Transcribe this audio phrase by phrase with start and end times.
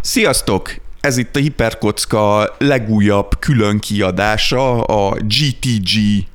[0.00, 0.74] Sziasztok!
[1.00, 5.90] Ez itt a Hiperkocka legújabb külön kiadása a GTG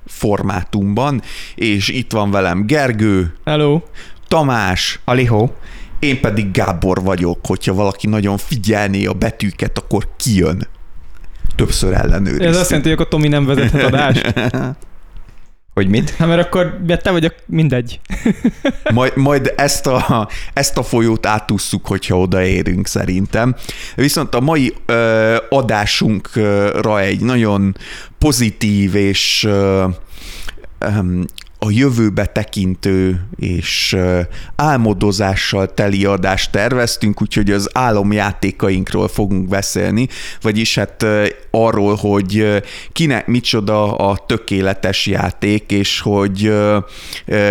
[0.06, 1.22] formátumban,
[1.56, 3.82] és itt van velem Gergő, Hello.
[4.28, 5.56] Tamás, Alihó.
[6.00, 10.68] én pedig Gábor vagyok, hogyha valaki nagyon figyelné a betűket, akkor kijön.
[11.56, 12.48] Többször ellenőriztük.
[12.48, 14.34] Ez azt jelenti, hogy akkor Tomi nem vezethet adást.
[15.74, 16.10] Hogy mit?
[16.18, 17.32] Hát mert akkor ja, te vagy a...
[17.46, 18.00] mindegy.
[18.94, 23.56] Majd, majd ezt, a, ezt a folyót átússzuk, hogyha odaérünk szerintem.
[23.96, 27.78] Viszont a mai ö, adásunkra egy nagyon
[28.18, 29.86] pozitív és ö,
[31.66, 33.98] a jövőbe tekintő és
[34.56, 40.08] álmodozással teli adást terveztünk, úgyhogy az álomjátékainkról fogunk beszélni,
[40.42, 41.06] vagyis hát
[41.52, 46.54] arról, hogy kinek micsoda a tökéletes játék, és hogy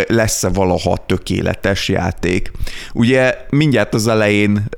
[0.07, 2.51] lesz-e valaha tökéletes játék.
[2.93, 4.69] Ugye mindjárt az elején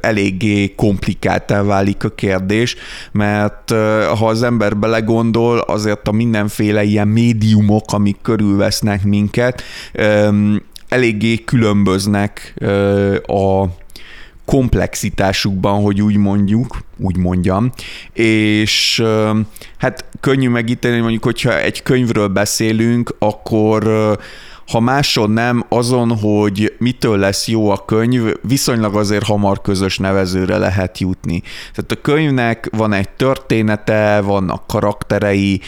[0.00, 2.76] eléggé komplikáltá válik a kérdés,
[3.12, 3.70] mert
[4.18, 8.16] ha az ember belegondol, azért a mindenféle ilyen médiumok, amik
[8.52, 9.62] körülvesznek minket,
[10.88, 12.54] eléggé különböznek
[13.26, 13.64] a
[14.44, 17.72] komplexitásukban, hogy úgy mondjuk, úgy mondjam,
[18.12, 19.02] és
[19.78, 24.18] hát könnyű megítélni, mondjuk, hogyha egy könyvről beszélünk, akkor
[24.66, 30.56] ha máson nem, azon, hogy mitől lesz jó a könyv, viszonylag azért hamar közös nevezőre
[30.56, 31.42] lehet jutni.
[31.74, 35.60] Tehát a könyvnek van egy története, vannak karakterei,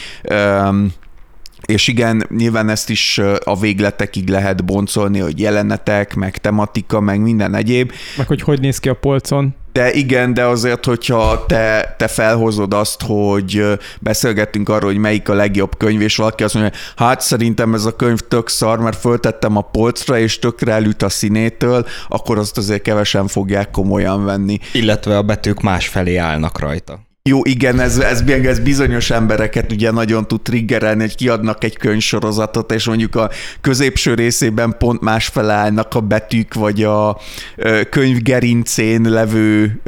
[1.66, 7.54] és igen, nyilván ezt is a végletekig lehet boncolni, hogy jelenetek, meg tematika, meg minden
[7.54, 9.54] egyéb, Meg hogy hogy néz ki a polcon.
[9.72, 13.62] de igen, de azért, hogyha te, te felhozod azt, hogy
[14.00, 17.96] beszélgettünk arról, hogy melyik a legjobb könyv, és valaki azt mondja, hát szerintem ez a
[17.96, 22.82] könyv tök szar, mert föltettem a polcra, és tökre elüt a színétől, akkor azt azért
[22.82, 24.58] kevesen fogják komolyan venni.
[24.72, 27.00] Illetve a betűk másfelé állnak rajta.
[27.28, 32.72] Jó, igen, ez, ez, ez bizonyos embereket ugye nagyon tud triggerelni, hogy kiadnak egy könyvsorozatot,
[32.72, 37.20] és mondjuk a középső részében pont másfele állnak a betűk, vagy a
[37.56, 39.80] ö, könyv gerincén levő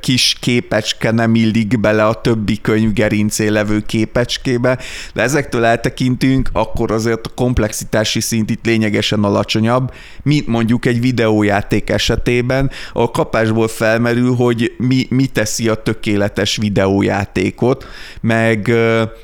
[0.00, 4.78] kis képecske nem illik bele a többi könyv gerincén levő képecskébe,
[5.14, 11.90] de ezektől eltekintünk, akkor azért a komplexitási szint itt lényegesen alacsonyabb, mint mondjuk egy videójáték
[11.90, 17.86] esetében, a kapásból felmerül, hogy mi, mi teszi a tökéletes videójátékot,
[18.20, 18.72] meg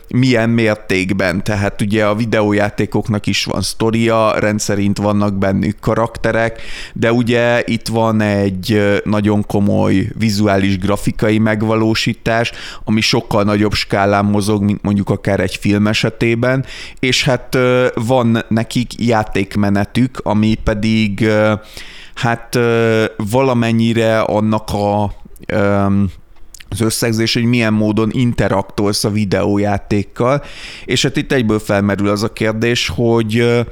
[0.08, 1.44] milyen mértékben.
[1.44, 6.60] Tehát ugye a videójátékoknak is van sztoria, rendszerint vannak bennük karakterek,
[6.92, 12.52] de ugye itt van egy nagyon komoly vizuális grafikai megvalósítás,
[12.84, 16.64] ami sokkal nagyobb skálán mozog, mint mondjuk akár egy film esetében,
[17.00, 17.58] és hát
[17.94, 21.28] van nekik játékmenetük, ami pedig
[22.14, 22.58] hát
[23.30, 25.12] valamennyire annak a
[26.72, 30.42] az összegzés, hogy milyen módon interaktolsz a videójátékkal,
[30.84, 33.64] és hát itt egyből felmerül az a kérdés, hogy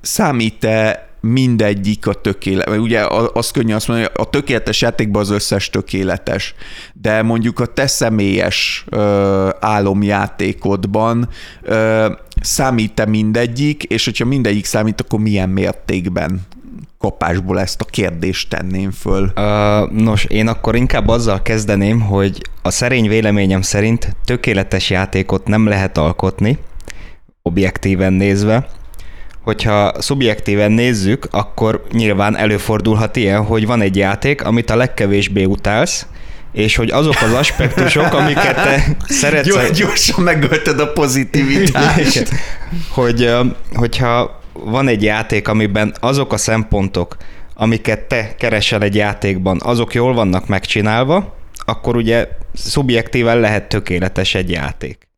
[0.00, 5.70] számít-e mindegyik a tökéletes, ugye az könnyű azt mondani, hogy a tökéletes játékban az összes
[5.70, 6.54] tökéletes,
[6.92, 11.28] de mondjuk a te személyes ö, álomjátékodban
[11.62, 16.40] ö, számít-e mindegyik, és hogyha mindegyik számít, akkor milyen mértékben
[16.98, 19.32] kapásból ezt a kérdést tenném föl.
[19.36, 25.66] Uh, nos, én akkor inkább azzal kezdeném, hogy a szerény véleményem szerint tökéletes játékot nem
[25.66, 26.58] lehet alkotni,
[27.42, 28.68] objektíven nézve.
[29.42, 36.06] Hogyha szubjektíven nézzük, akkor nyilván előfordulhat ilyen, hogy van egy játék, amit a legkevésbé utálsz,
[36.52, 39.46] és hogy azok az aspektusok, amiket te szeretsz...
[39.46, 42.28] Gyors, gyorsan megölted a pozitivitást.
[42.94, 43.30] hogy,
[43.74, 47.16] hogyha van egy játék, amiben azok a szempontok,
[47.54, 54.50] amiket te keresel egy játékban, azok jól vannak megcsinálva, akkor ugye szubjektíven lehet tökéletes egy
[54.50, 55.08] játék.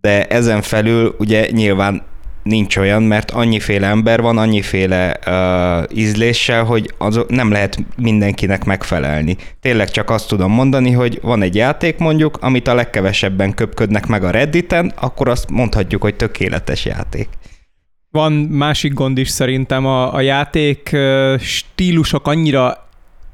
[0.00, 2.02] De ezen felül ugye nyilván
[2.42, 9.36] nincs olyan, mert annyiféle ember van, annyiféle uh, ízléssel, hogy az nem lehet mindenkinek megfelelni.
[9.60, 14.24] Tényleg csak azt tudom mondani, hogy van egy játék mondjuk, amit a legkevesebben köpködnek meg
[14.24, 17.28] a Redditen, akkor azt mondhatjuk, hogy tökéletes játék.
[18.10, 20.96] Van másik gond is szerintem, a, a játék
[21.40, 22.88] stílusok annyira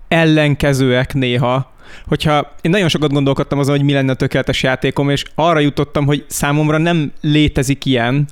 [0.09, 1.73] ellenkezőek néha,
[2.07, 6.07] hogyha én nagyon sokat gondolkodtam azon, hogy mi lenne a tökéletes játékom, és arra jutottam,
[6.07, 8.29] hogy számomra nem létezik ilyen,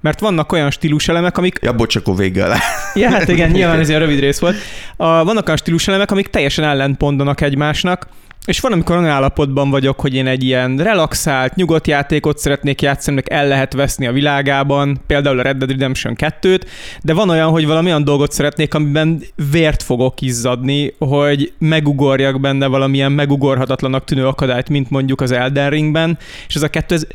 [0.00, 2.58] mert vannak olyan stíluselemek, amik Ja, bocs, akkor vége alá.
[2.94, 4.56] Ja, hát igen, nyilván ez egy rövid rész volt.
[4.96, 8.08] A, vannak olyan stíluselemek, amik teljesen ellentmondanak egymásnak,
[8.50, 13.16] És van, amikor olyan állapotban vagyok, hogy én egy ilyen relaxált, nyugodt játékot szeretnék játszani,
[13.16, 16.62] meg el lehet veszni a világában, például a Red Dead Redemption 2-t,
[17.02, 22.66] de van olyan, hogy valami olyan dolgot szeretnék, amiben vért fogok izzadni, hogy megugorjak benne
[22.66, 26.18] valamilyen megugorhatatlanak tűnő akadályt, mint mondjuk az Elden Ringben,
[26.48, 27.06] és ez a kettő ez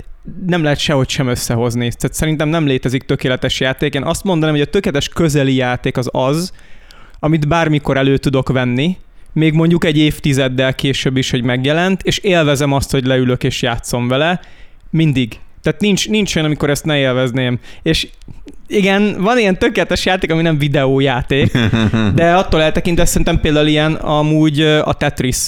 [0.45, 1.91] nem lehet sehogy sem összehozni.
[1.91, 3.93] Tehát szerintem nem létezik tökéletes játék.
[3.93, 6.51] Én azt mondanám, hogy a tökéletes közeli játék az az,
[7.19, 8.97] amit bármikor elő tudok venni,
[9.35, 14.07] még mondjuk egy évtizeddel később is, hogy megjelent, és élvezem azt, hogy leülök és játszom
[14.07, 14.39] vele,
[14.89, 15.39] mindig.
[15.61, 17.59] Tehát nincs, nincs olyan, amikor ezt ne élvezném.
[17.81, 18.07] És
[18.67, 21.57] igen, van ilyen tökéletes játék, ami nem videójáték,
[22.15, 25.47] de attól eltekintve szerintem például ilyen amúgy a Tetris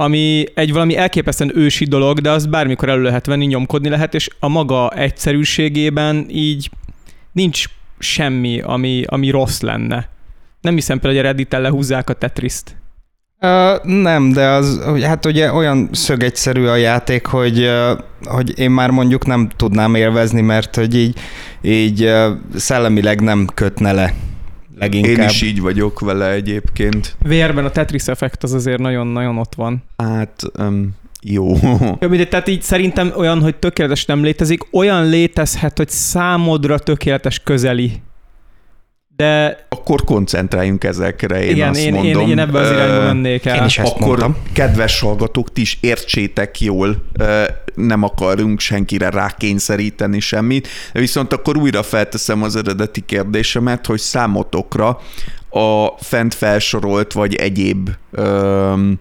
[0.00, 4.28] ami egy valami elképesztően ősi dolog, de az bármikor elő lehet venni, nyomkodni lehet, és
[4.40, 6.70] a maga egyszerűségében így
[7.32, 7.64] nincs
[7.98, 10.08] semmi, ami, ami rossz lenne.
[10.60, 12.76] Nem hiszem például, hogy a Reddit-en lehúzzák a Tetriszt.
[13.40, 18.90] Uh, nem, de az, hát ugye olyan szögegyszerű a játék, hogy, uh, hogy én már
[18.90, 21.18] mondjuk nem tudnám élvezni, mert hogy így,
[21.62, 24.14] így uh, szellemileg nem kötne le
[24.78, 25.18] leginkább.
[25.18, 27.16] Én is így vagyok vele egyébként.
[27.22, 29.82] Vérben a Tetris effekt az azért nagyon-nagyon ott van.
[29.96, 30.90] Hát, um,
[31.22, 31.54] jó.
[32.00, 37.38] Jó, mindegy, tehát így szerintem olyan, hogy tökéletes nem létezik, olyan létezhet, hogy számodra tökéletes
[37.38, 38.02] közeli
[39.18, 39.66] de...
[39.88, 42.22] Akkor koncentráljunk ezekre, én Igen, azt én, mondom.
[42.22, 43.56] én, én ebben az irányba mennék el.
[43.56, 44.36] Én is ezt Akkor, mondtam.
[44.52, 46.96] kedves hallgatók, ti is értsétek jól,
[47.74, 55.00] nem akarunk senkire rákényszeríteni semmit, viszont akkor újra felteszem az eredeti kérdésemet, hogy számotokra
[55.50, 58.98] a fent felsorolt vagy egyéb öm,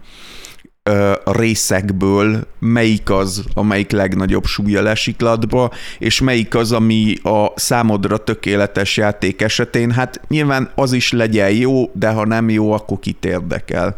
[1.24, 9.42] részekből melyik az, amelyik legnagyobb súlya lesiklatba, és melyik az, ami a számodra tökéletes játék
[9.42, 13.98] esetén, hát nyilván az is legyen jó, de ha nem jó, akkor kit érdekel.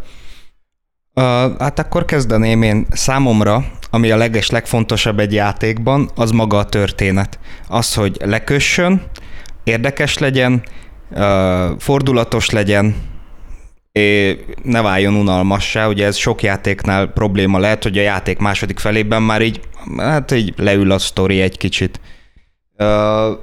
[1.14, 1.26] Uh,
[1.60, 2.86] hát akkor kezdeném én.
[2.90, 7.40] Számomra, ami a leges legfontosabb egy játékban, az maga a történet.
[7.68, 9.02] Az, hogy lekössön,
[9.64, 10.64] érdekes legyen,
[11.12, 12.96] uh, fordulatos legyen,
[14.64, 19.42] ne váljon unalmassá, ugye ez sok játéknál probléma lehet, hogy a játék második felében már
[19.42, 19.60] így,
[19.98, 22.00] hát így leül a sztori egy kicsit.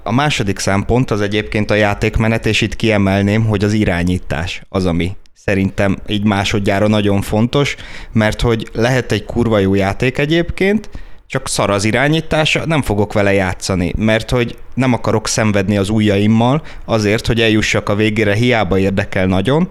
[0.02, 5.16] A második szempont az egyébként a játékmenet, és itt kiemelném, hogy az irányítás az, ami
[5.34, 7.76] szerintem így másodjára nagyon fontos,
[8.12, 10.90] mert hogy lehet egy kurva jó játék egyébként,
[11.26, 16.62] csak szar az irányítása, nem fogok vele játszani, mert hogy nem akarok szenvedni az ujjaimmal
[16.84, 19.69] azért, hogy eljussak a végére, hiába érdekel nagyon,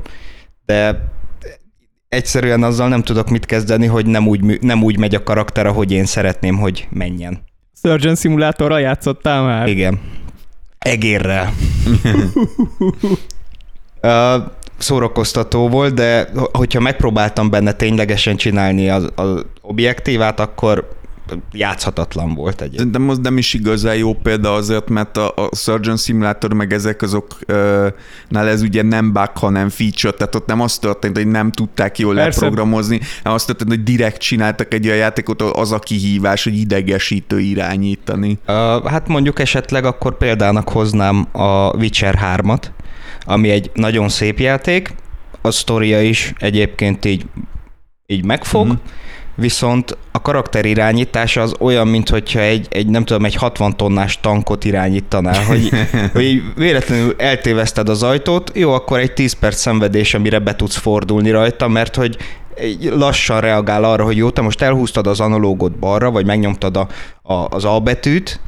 [0.66, 1.10] de
[2.10, 5.92] egyszerűen azzal nem tudok mit kezdeni, hogy nem úgy, nem úgy megy a karakter, ahogy
[5.92, 7.44] én szeretném, hogy menjen.
[7.82, 9.68] Surgeon Simulatorral játszottál már?
[9.68, 10.00] Igen.
[10.78, 11.54] Egérrel.
[14.02, 14.44] uh,
[14.78, 20.95] szórakoztató volt, de hogyha megpróbáltam benne ténylegesen csinálni az, az objektívát, akkor
[21.52, 22.90] játszhatatlan volt egy.
[22.90, 27.02] De most nem is igazán jó példa azért, mert a, a Surgeon Simulator meg ezek
[27.02, 27.40] azok
[28.28, 32.00] nál ez ugye nem bug, hanem feature, tehát ott nem az történt, hogy nem tudták
[32.00, 32.42] jól Persze.
[32.42, 37.40] leprogramozni, hanem azt történt, hogy direkt csináltak egy olyan játékot, az a kihívás, hogy idegesítő
[37.40, 38.38] irányítani.
[38.48, 38.56] Uh,
[38.88, 42.64] hát mondjuk esetleg akkor példának hoznám a Witcher 3-at,
[43.26, 44.94] ami egy nagyon szép játék,
[45.42, 47.26] a sztoria is egyébként így,
[48.06, 48.80] így megfog, uh-huh
[49.36, 54.64] viszont a karakter irányítása az olyan, mintha egy, egy, nem tudom, egy 60 tonnás tankot
[54.64, 55.70] irányítanál, hogy,
[56.14, 61.30] hogy véletlenül eltéveszted az ajtót, jó, akkor egy 10 perc szenvedés, amire be tudsz fordulni
[61.30, 62.18] rajta, mert hogy
[62.82, 66.88] lassan reagál arra, hogy jó, te most elhúztad az analógot balra, vagy megnyomtad a,
[67.22, 68.40] a, az A betűt,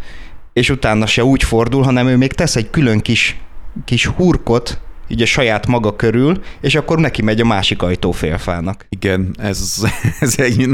[0.54, 3.40] és utána se úgy fordul, hanem ő még tesz egy külön kis,
[3.86, 8.86] kis hurkot, így a saját maga körül, és akkor neki megy a másik ajtófélfának.
[8.90, 9.84] Igen, ez,
[10.20, 10.70] ez egy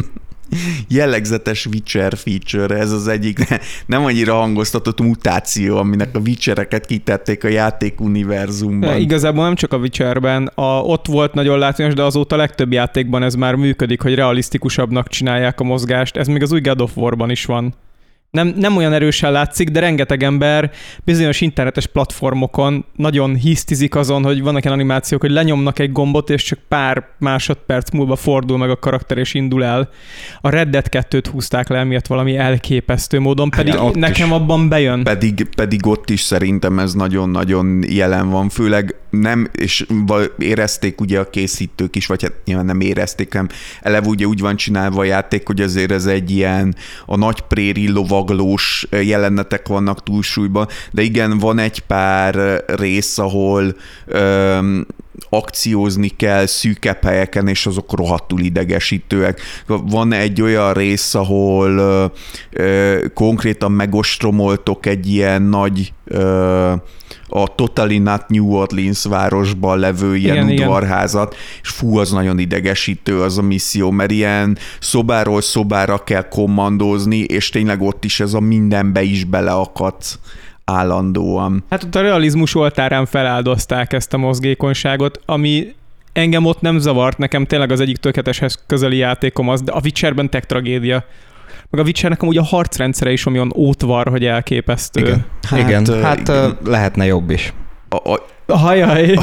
[0.87, 3.47] jellegzetes Witcher feature, ez az egyik
[3.85, 8.97] nem annyira hangoztatott mutáció, aminek a Witchereket kitették a játék univerzumban.
[8.97, 13.35] Igazából nem csak a Witcherben, a, ott volt nagyon látványos, de azóta legtöbb játékban ez
[13.35, 16.17] már működik, hogy realisztikusabbnak csinálják a mozgást.
[16.17, 17.73] Ez még az új God of War-ban is van
[18.33, 20.71] nem, nem olyan erősen látszik, de rengeteg ember
[21.03, 26.43] bizonyos internetes platformokon nagyon hisztizik azon, hogy vannak ilyen animációk, hogy lenyomnak egy gombot, és
[26.43, 29.89] csak pár másodperc múlva fordul meg a karakter, és indul el.
[30.41, 34.69] A Red Dead 2-t húzták le emiatt valami elképesztő módon, pedig hát, nekem is, abban
[34.69, 35.03] bejön.
[35.03, 39.85] Pedig, pedig ott is szerintem ez nagyon-nagyon jelen van, főleg nem, és
[40.37, 43.47] érezték ugye a készítők is, vagy hát nyilván nem érezték, hanem
[43.81, 47.89] eleve ugye úgy van csinálva a játék, hogy azért ez egy ilyen a nagy préri
[47.89, 54.85] lovaglós jelenetek vannak túlsúlyban, de igen, van egy pár rész, ahol öm,
[55.29, 59.41] akciózni kell szűkebb helyeken, és azok rohadtul idegesítőek.
[59.67, 62.05] Van egy olyan rész, ahol ö,
[62.51, 66.73] ö, konkrétan megostromoltok egy ilyen nagy ö,
[67.35, 71.45] a Totally Not New Orleans városban levő ilyen igen, udvarházat, igen.
[71.61, 77.49] és fú, az nagyon idegesítő az a misszió, mert ilyen szobáról szobára kell kommandózni, és
[77.49, 80.19] tényleg ott is ez a mindenbe is beleakadsz
[80.65, 81.63] állandóan.
[81.69, 85.73] Hát ott a realizmus oltárán feláldozták ezt a mozgékonyságot, ami
[86.13, 90.29] engem ott nem zavart, nekem tényleg az egyik tökéleteshez közeli játékom az, de a Witcherben
[90.29, 91.03] tech tragédia.
[91.69, 95.01] Meg a Witchernek amúgy a harcrendszere is olyan ótvar, hogy elképesztő.
[95.01, 96.01] Igen, hát, igen.
[96.01, 96.57] hát igen.
[96.65, 97.53] lehetne jobb is.
[97.89, 99.17] A, a, Hajaj.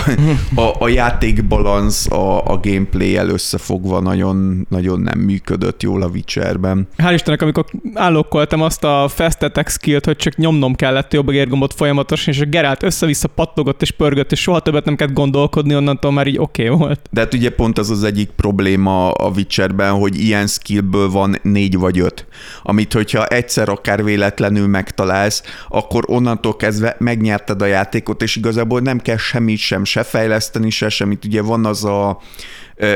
[0.54, 6.88] A, a játékbalansz a, a gameplay-el összefogva nagyon, nagyon nem működött jól a Witcherben.
[6.98, 11.74] Hál' Istennek, amikor állokkoltam azt a fast attack skillt, hogy csak nyomnom kellett jobb érgombot
[11.74, 16.12] folyamatosan, és a Geralt össze-vissza pattogott és pörgött, és soha többet nem kellett gondolkodni, onnantól
[16.12, 17.00] már így oké okay volt.
[17.10, 21.78] De hát ugye pont az az egyik probléma a Witcherben, hogy ilyen skillből van négy
[21.78, 22.26] vagy öt,
[22.62, 28.98] amit hogyha egyszer akár véletlenül megtalálsz, akkor onnantól kezdve megnyerted a játékot, és igazából nem
[28.98, 31.24] kell semmit sem, se fejleszteni, se semmit.
[31.24, 32.20] Ugye van az a,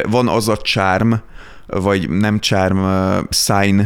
[0.03, 1.13] van az a charm,
[1.67, 2.79] vagy nem charm,
[3.31, 3.83] sign,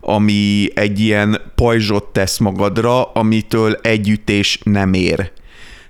[0.00, 5.32] ami egy ilyen pajzsot tesz magadra, amitől együttés nem ér.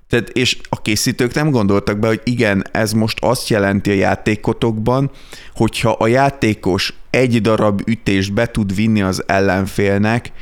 [0.09, 5.11] Tehát, és a készítők nem gondoltak be, hogy igen, ez most azt jelenti a játékotokban,
[5.55, 10.33] hogyha a játékos egy darab ütést be tud vinni az ellenfélnek,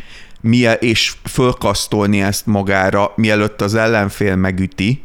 [0.79, 5.03] és fölkasztolni ezt magára, mielőtt az ellenfél megüti,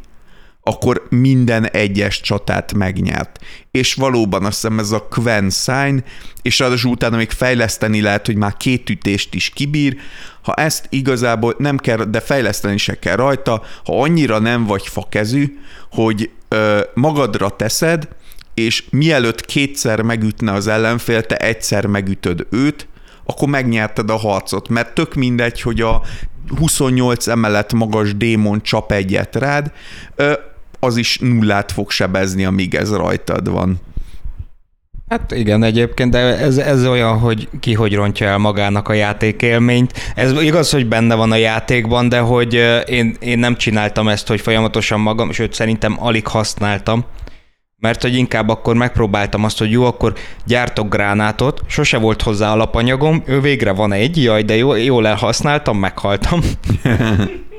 [0.64, 3.40] akkor minden egyes csatát megnyert.
[3.72, 6.04] És valóban azt hiszem ez a Quen sign,
[6.42, 9.96] és az utána még fejleszteni lehet, hogy már két ütést is kibír,
[10.42, 15.60] ha ezt igazából nem kell, de fejleszteni se kell rajta, ha annyira nem vagy fakezű,
[15.92, 18.08] hogy ö, magadra teszed,
[18.54, 22.88] és mielőtt kétszer megütne az ellenfél, te egyszer megütöd őt,
[23.26, 26.02] akkor megnyerted a harcot, mert tök mindegy, hogy a
[26.58, 29.72] 28 emelet magas démon csap egyet rád,
[30.84, 33.80] az is nullát fog sebezni, amíg ez rajtad van.
[35.12, 39.94] Hát igen, egyébként, de ez, ez olyan, hogy ki hogy rontja el magának a játékélményt.
[40.16, 42.54] Ez igaz, hogy benne van a játékban, de hogy
[42.86, 47.06] én, én nem csináltam ezt, hogy folyamatosan magam, sőt szerintem alig használtam.
[47.78, 50.14] Mert hogy inkább akkor megpróbáltam azt, hogy jó, akkor
[50.46, 55.78] gyártok gránátot, sose volt hozzá alapanyagom, ő végre van egy, jaj, de jó, jól elhasználtam,
[55.78, 56.40] meghaltam.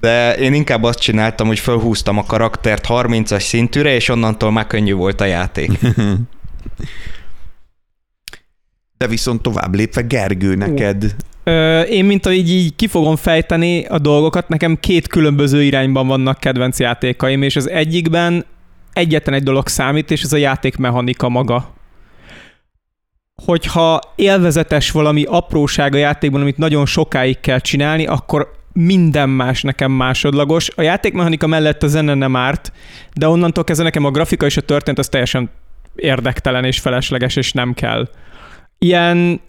[0.00, 4.92] De én inkább azt csináltam, hogy felhúztam a karaktert 30-as szintűre, és onnantól már könnyű
[4.92, 5.70] volt a játék.
[8.98, 11.14] De viszont tovább lépve, Gergő, neked...
[11.44, 16.06] Ö, én, mint ahogy így, így ki fogom fejteni a dolgokat, nekem két különböző irányban
[16.06, 18.44] vannak kedvenc játékaim, és az egyikben
[18.92, 21.72] egyetlen egy dolog számít, és ez a játékmechanika maga.
[23.44, 29.92] Hogyha élvezetes valami apróság a játékban, amit nagyon sokáig kell csinálni, akkor minden más nekem
[29.92, 30.70] másodlagos.
[30.74, 32.72] A játékmechanika mellett a zene nem árt,
[33.14, 35.50] de onnantól kezdve nekem a grafika és a történet az teljesen
[35.96, 38.08] érdektelen és felesleges, és nem kell.
[38.78, 39.40] Ilyen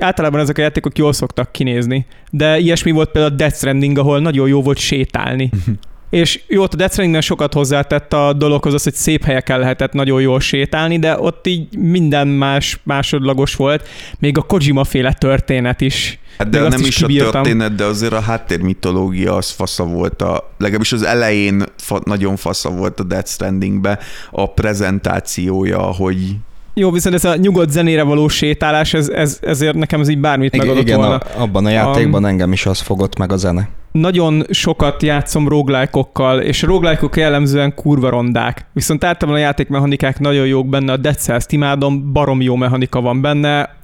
[0.00, 4.20] általában ezek a játékok jól szoktak kinézni, de ilyesmi volt például a Death Stranding, ahol
[4.20, 5.50] nagyon jó volt sétálni.
[6.10, 10.20] És jó, a Death stranding sokat hozzátett a dologhoz az, hogy szép helyeken lehetett nagyon
[10.20, 13.88] jól sétálni, de ott így minden más másodlagos volt,
[14.18, 16.18] még a Kojima féle történet is.
[16.38, 20.52] Hát de nem is, is a történet, de azért a háttérmitológia az fasza volt, a,
[20.58, 23.98] legalábbis az elején fa, nagyon fasza volt a Death Strandingbe
[24.30, 26.36] a prezentációja, hogy
[26.74, 30.54] jó, viszont ez a nyugodt zenére való sétálás, ez, ez, ezért nekem ez így bármit
[30.54, 31.16] igen, megadott igen, volna.
[31.16, 33.68] A, abban a játékban a, engem is az fogott meg a zene.
[34.00, 36.00] Nagyon sokat játszom roguelike
[36.40, 38.66] és a roguelike jellemzően kurva rondák.
[38.72, 43.20] Viszont általában a játékmechanikák nagyon jók benne, a Dead Cells-t imádom, barom jó mechanika van
[43.20, 43.76] benne,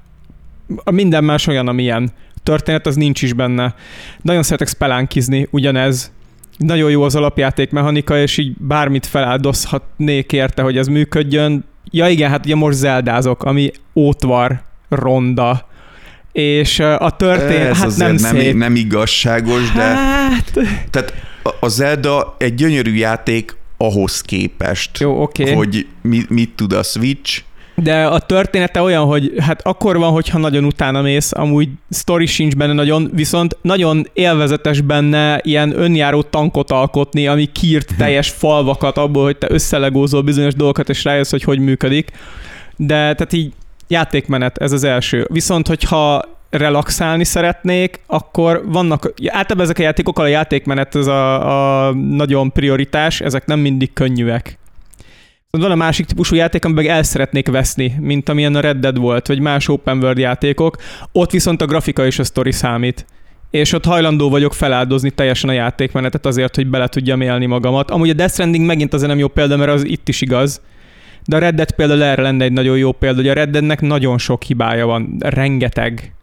[0.85, 2.11] a minden más olyan, amilyen
[2.43, 3.75] történet, az nincs is benne.
[4.23, 6.13] Nagyon szeretek spelánkizni, ugyanez.
[6.59, 11.65] Nagyon jó az alapjáték mechanika, és így bármit feláldozhatnék érte, hogy ez működjön.
[11.91, 15.67] Ja igen, hát ugye most zeldázok, ami ótvar, ronda,
[16.35, 18.55] és a történet, Ez hát nem nem, szép.
[18.55, 20.53] nem igazságos, de hát...
[20.91, 21.15] tehát
[21.61, 25.53] a Zelda egy gyönyörű játék ahhoz képest, Jó, okay.
[25.53, 27.43] hogy mi, mit tud a Switch,
[27.77, 32.57] de a története olyan, hogy hát akkor van, hogyha nagyon utána mész, amúgy story sincs
[32.57, 39.25] benne nagyon, viszont nagyon élvezetes benne ilyen önjáró tankot alkotni, ami kírt teljes falvakat abból,
[39.25, 42.11] hogy te összelegózol bizonyos dolgokat, és rájössz, hogy hogy működik.
[42.77, 43.53] De tehát így
[43.89, 45.27] játékmenet, ez az első.
[45.31, 51.93] Viszont, hogyha relaxálni szeretnék, akkor vannak, általában ezek a játékokkal a játékmenet ez a, a
[51.93, 54.59] nagyon prioritás, ezek nem mindig könnyűek.
[55.51, 59.27] Van a másik típusú játék, amiben el szeretnék veszni, mint amilyen a Red Dead volt,
[59.27, 60.77] vagy más open world játékok.
[61.13, 63.07] Ott viszont a grafika és a sztori számít.
[63.51, 67.91] És ott hajlandó vagyok feláldozni teljesen a játékmenetet azért, hogy bele tudjam élni magamat.
[67.91, 70.61] Amúgy a Death Stranding megint azért nem jó példa, mert az itt is igaz.
[71.27, 73.81] De a Red Dead például erre lenne egy nagyon jó példa, hogy a Red Deadnek
[73.81, 76.15] nagyon sok hibája van, rengeteg.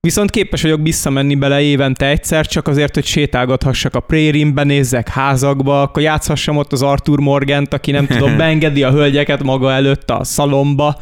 [0.00, 5.82] Viszont képes vagyok visszamenni bele évente egyszer, csak azért, hogy sétálgathassak a prérin, benézzek házakba,
[5.82, 10.24] akkor játszhassam ott az Arthur Morgant, aki nem tudom, beengedi a hölgyeket maga előtt a
[10.24, 10.96] szalomba,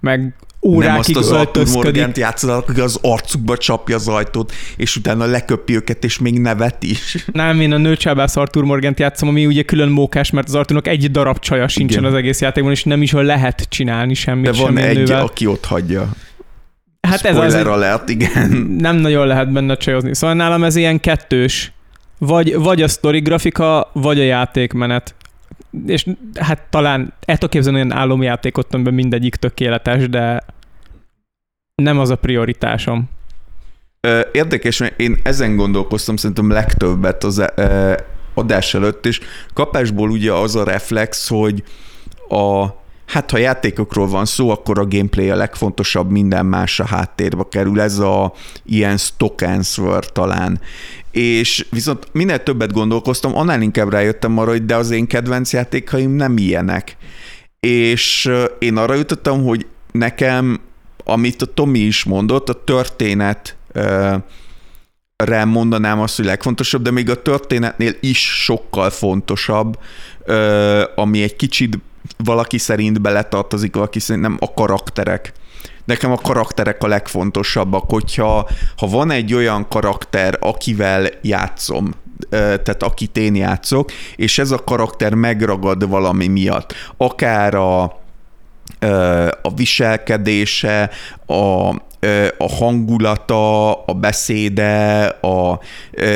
[0.00, 2.16] meg órákig Nem azt az öltözködik.
[2.16, 7.26] Játszanak, hogy az arcukba csapja az ajtót, és utána leköpi őket, és még nevet is.
[7.32, 11.10] Nem, én a nőcsábász Arthur Morgant játszom, ami ugye külön mókás, mert az Arthurnak egy
[11.10, 12.10] darab csaja sincsen Igen.
[12.12, 15.22] az egész játékban, és nem is lehet csinálni semmit De van egy, nővel.
[15.22, 16.08] aki ott hagyja.
[17.00, 18.50] Hát ez Spoiler az, alert, igen.
[18.78, 20.14] nem nagyon lehet benne csajozni.
[20.14, 21.72] Szóval nálam ez ilyen kettős.
[22.18, 25.14] Vagy, vagy a sztori grafika, vagy a játékmenet.
[25.86, 26.06] És
[26.40, 30.44] hát talán el tudok képzelni olyan álomjátékot, amiben mindegyik tökéletes, de
[31.74, 33.08] nem az a prioritásom.
[34.32, 37.44] Érdekes, mert én ezen gondolkoztam szerintem legtöbbet az
[38.34, 39.20] adás előtt, és
[39.52, 41.62] kapásból ugye az a reflex, hogy
[42.28, 42.66] a
[43.08, 47.80] Hát ha játékokról van szó, akkor a gameplay a legfontosabb, minden más a háttérbe kerül.
[47.80, 48.32] Ez a
[48.64, 50.60] ilyen stock answer talán.
[51.18, 56.10] És viszont minél többet gondolkoztam, annál inkább rájöttem arra, hogy de az én kedvenc játékaim
[56.10, 56.96] nem ilyenek.
[57.60, 60.60] És én arra jutottam, hogy nekem,
[61.04, 63.56] amit a Tomi is mondott, a történet
[65.16, 69.78] re mondanám azt, hogy legfontosabb, de még a történetnél is sokkal fontosabb,
[70.94, 71.78] ami egy kicsit
[72.16, 75.32] valaki szerint beletartozik, valaki szerint nem a karakterek.
[75.88, 81.94] Nekem a karakterek a legfontosabbak, hogyha ha van egy olyan karakter, akivel játszom,
[82.30, 87.82] tehát akit én játszok, és ez a karakter megragad valami miatt, akár a,
[89.42, 90.90] a viselkedése,
[91.26, 91.74] a,
[92.38, 95.60] a hangulata, a beszéde, a,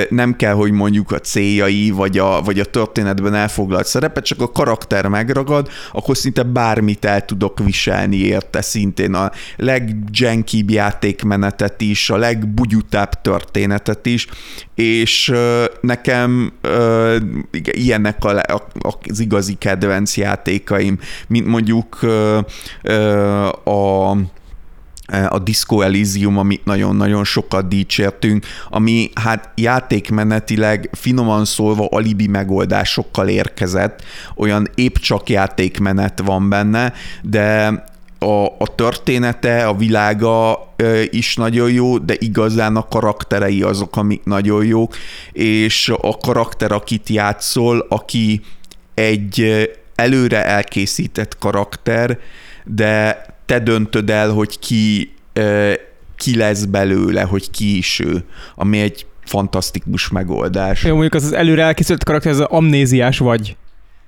[0.09, 4.53] nem kell, hogy mondjuk a céljai, vagy a, vagy a történetben elfoglalt szerepe, csak a
[4.53, 9.15] karakter megragad, akkor szinte bármit el tudok viselni érte, szintén.
[9.15, 14.27] A legjenkibb játékmenetet is, a legbugyutább történetet is,
[14.75, 15.33] és
[15.81, 16.53] nekem
[17.53, 18.63] ilyenek a, a,
[19.09, 22.39] az igazi kedvenc játékaim, mint mondjuk ö,
[23.65, 24.17] a
[25.29, 34.03] a Disco Elysium, amit nagyon-nagyon sokat dicsértünk, ami hát játékmenetileg finoman szólva alibi megoldásokkal érkezett,
[34.37, 37.73] olyan épp csak játékmenet van benne, de
[38.19, 40.67] a, a története, a világa
[41.11, 44.95] is nagyon jó, de igazán a karakterei azok, amik nagyon jók,
[45.33, 48.41] és a karakter, akit játszol, aki
[48.95, 52.19] egy előre elkészített karakter,
[52.65, 55.15] de te döntöd el, hogy ki,
[56.17, 60.85] ki lesz belőle, hogy ki is ő, ami egy fantasztikus megoldás.
[60.85, 63.57] Jó, mondjuk az, az előre elkészült karakter, ez az amnéziás vagy.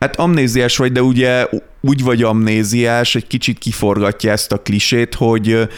[0.00, 1.46] Hát amnéziás vagy, de ugye
[1.80, 5.68] úgy vagy amnéziás, egy kicsit kiforgatja ezt a klisét, hogy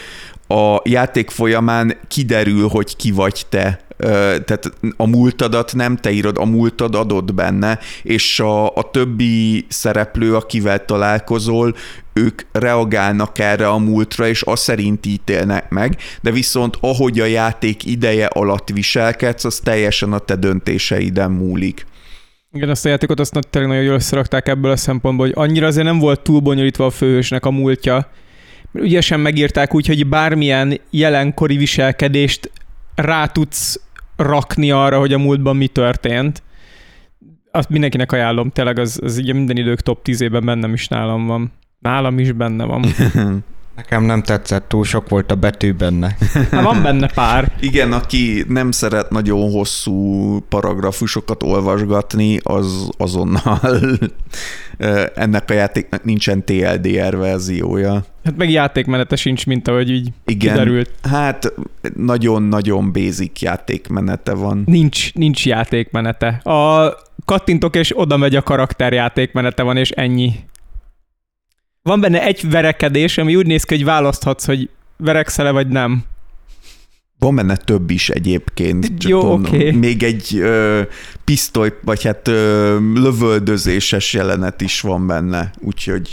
[0.47, 3.79] a játék folyamán kiderül, hogy ki vagy te.
[3.97, 10.35] Tehát a múltadat nem te írod, a múltad adott benne, és a, a többi szereplő,
[10.35, 11.75] akivel találkozol,
[12.13, 17.85] ők reagálnak erre a múltra, és azt szerint ítélnek meg, de viszont ahogy a játék
[17.85, 21.85] ideje alatt viselkedsz, az teljesen a te döntéseiden múlik.
[22.51, 25.85] Igen, azt a játékot azt tényleg nagyon jól összerakták ebből a szempontból, hogy annyira azért
[25.85, 28.11] nem volt túl bonyolítva a főhősnek a múltja.
[28.71, 32.51] Mert Ügyesen megírták úgy, hogy bármilyen jelenkori viselkedést
[32.95, 33.79] rá tudsz
[34.17, 36.43] rakni arra, hogy a múltban mi történt.
[37.51, 41.51] Azt mindenkinek ajánlom, tényleg az, az ugye minden idők top 10-ében bennem is nálam van.
[41.79, 42.85] Nálam is benne van.
[43.77, 46.17] Nekem nem tetszett, túl sok volt a betű benne.
[46.51, 47.51] Hát van benne pár.
[47.59, 53.59] Igen, aki nem szeret nagyon hosszú paragrafusokat olvasgatni, az azonnal
[55.15, 58.05] ennek a játéknak nincsen TLDR verziója.
[58.27, 60.91] Hát meg játékmenete sincs, mint ahogy így Igen, kiderült.
[61.03, 61.53] hát
[61.95, 64.63] nagyon-nagyon basic játékmenete van.
[64.65, 66.27] Nincs, nincs játékmenete.
[66.27, 66.93] A
[67.25, 70.33] kattintok és oda megy a karakter játékmenete van, és ennyi.
[71.81, 76.03] Van benne egy verekedés, ami úgy néz ki, hogy választhatsz, hogy verekszel vagy nem.
[77.19, 78.97] Van benne több is egyébként.
[78.97, 79.71] Csak Jó, mondom, oké.
[79.71, 80.81] Még egy ö,
[81.23, 86.09] pisztoly, vagy hát ö, lövöldözéses jelenet is van benne, úgyhogy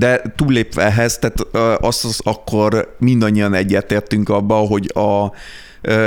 [0.00, 1.40] de túllépve ehhez, tehát
[1.82, 5.32] azt az akkor mindannyian egyetértünk abba, hogy a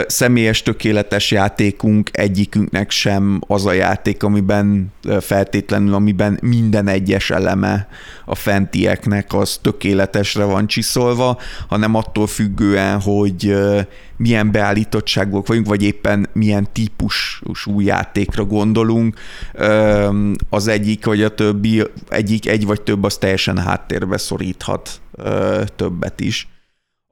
[0.08, 7.88] személyes tökéletes játékunk egyikünknek sem az a játék, amiben feltétlenül, amiben minden egyes eleme
[8.26, 13.56] a fentieknek az tökéletesre van csiszolva, hanem attól függően, hogy
[14.18, 19.20] milyen beállítottságok vagyunk, vagy éppen milyen típusú játékra gondolunk.
[20.50, 25.02] Az egyik vagy a többi, egyik, egy vagy több, az teljesen háttérbe szoríthat
[25.76, 26.48] többet is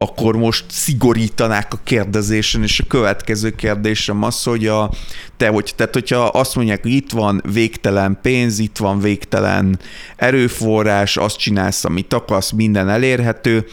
[0.01, 4.91] akkor most szigorítanák a kérdezésen, és a következő kérdésem az, hogy a,
[5.37, 9.79] te, hogy, tehát hogyha azt mondják, hogy itt van végtelen pénz, itt van végtelen
[10.15, 13.65] erőforrás, azt csinálsz, amit akarsz, minden elérhető,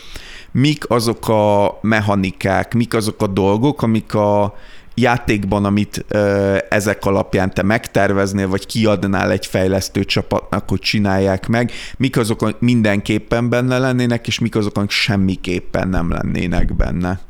[0.52, 4.54] mik azok a mechanikák, mik azok a dolgok, amik a
[5.00, 11.72] játékban, amit ö, ezek alapján te megterveznél, vagy kiadnál egy fejlesztő csapatnak, hogy csinálják meg,
[11.96, 17.20] mik azok, mindenképpen benne lennének, és mik azok, amik semmiképpen nem lennének benne.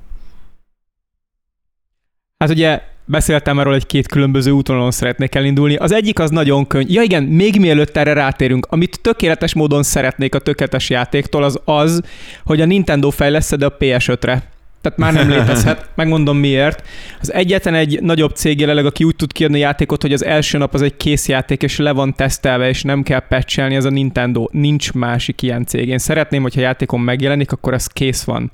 [2.39, 5.77] Hát ugye beszéltem erről, hogy két különböző útvonalon szeretnék elindulni.
[5.77, 6.93] Az egyik az nagyon könnyű.
[6.93, 12.03] Ja igen, még mielőtt erre rátérünk, amit tökéletes módon szeretnék a tökéletes játéktól, az az,
[12.45, 14.57] hogy a Nintendo fejleszte a PS5-re.
[14.89, 16.83] Tehát már nem létezhet, megmondom miért.
[17.21, 20.75] Az egyetlen egy nagyobb cég jelenleg, aki úgy tud kiadni játékot, hogy az első nap
[20.75, 24.49] az egy kész játék, és le van tesztelve, és nem kell patchelni, az a Nintendo.
[24.51, 25.89] Nincs másik ilyen cég.
[25.89, 28.53] Én szeretném, hogyha játékom megjelenik, akkor ez kész van.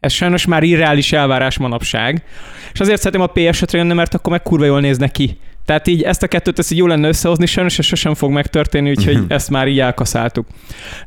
[0.00, 2.24] Ez sajnos már irreális elvárás manapság.
[2.72, 5.38] És azért szeretném a PS5-re jönni, mert akkor meg kurva jól nézne ki.
[5.64, 8.90] Tehát így ezt a kettőt ezt így jó lenne összehozni, sajnos ez sosem fog megtörténni,
[8.90, 9.32] úgyhogy uh-huh.
[9.36, 10.46] ezt már így elkaszáltuk.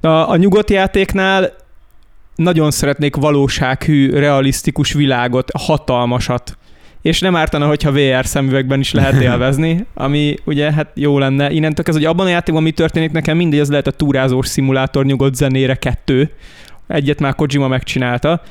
[0.02, 1.54] A, a nyugodt játéknál
[2.36, 6.58] nagyon szeretnék valósághű, realisztikus világot, hatalmasat.
[7.02, 11.52] És nem ártana, hogyha VR szemüvegben is lehet élvezni, ami ugye hát jó lenne.
[11.52, 15.06] Innentől ez, hogy abban a játékban mi történik nekem, mindegy, ez lehet a túrázós szimulátor
[15.06, 16.32] nyugodt zenére kettő.
[16.88, 18.42] Egyet már Kojima megcsinálta,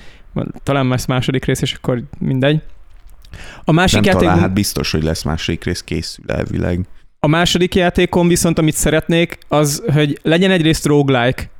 [0.62, 2.62] talán lesz második rész, és akkor mindegy.
[3.64, 4.20] A másik nem játék...
[4.20, 6.86] talán, hát biztos, hogy lesz második rész készül elvileg.
[7.20, 11.50] A második játékon viszont, amit szeretnék, az, hogy legyen egyrészt roguelike,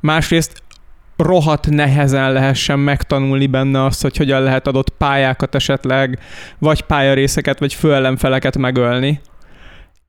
[0.00, 0.62] másrészt
[1.22, 6.18] rohadt nehezen lehessen megtanulni benne azt, hogy hogyan lehet adott pályákat esetleg,
[6.58, 9.20] vagy pályarészeket, vagy főellenfeleket megölni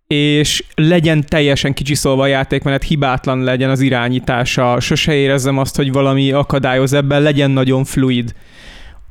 [0.07, 6.31] és legyen teljesen kicsiszolva a játékmenet, hibátlan legyen az irányítása, sose érezzem azt, hogy valami
[6.31, 8.33] akadályoz ebben, legyen nagyon fluid.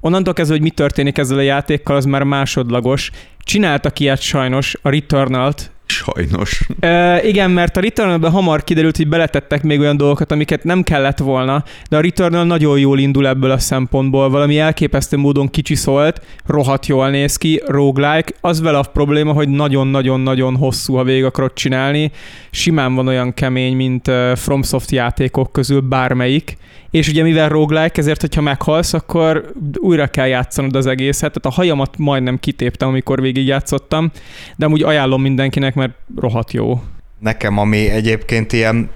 [0.00, 3.10] Onnantól kezdve, hogy mi történik ezzel a játékkal, az már másodlagos.
[3.38, 6.68] Csináltak ilyet sajnos, a Returnal-t, Sajnos.
[6.80, 11.18] E, igen, mert a returnal hamar kiderült, hogy beletettek még olyan dolgokat, amiket nem kellett
[11.18, 16.20] volna, de a Returnal nagyon jól indul ebből a szempontból, valami elképesztő módon kicsi szólt,
[16.46, 21.52] rohadt jól néz ki, roguelike, az vele a probléma, hogy nagyon-nagyon-nagyon hosszú, ha végig akarod
[21.52, 22.10] csinálni,
[22.50, 26.56] simán van olyan kemény, mint FromSoft játékok közül bármelyik,
[26.92, 31.32] és ugye mivel roguelike, ezért, hogyha meghalsz, akkor újra kell játszanod az egészet.
[31.32, 34.10] Tehát a hajamat majdnem kitéptem, amikor végigjátszottam,
[34.56, 36.82] de amúgy ajánlom mindenkinek, mert rohadt jó.
[37.18, 38.90] Nekem, ami egyébként ilyen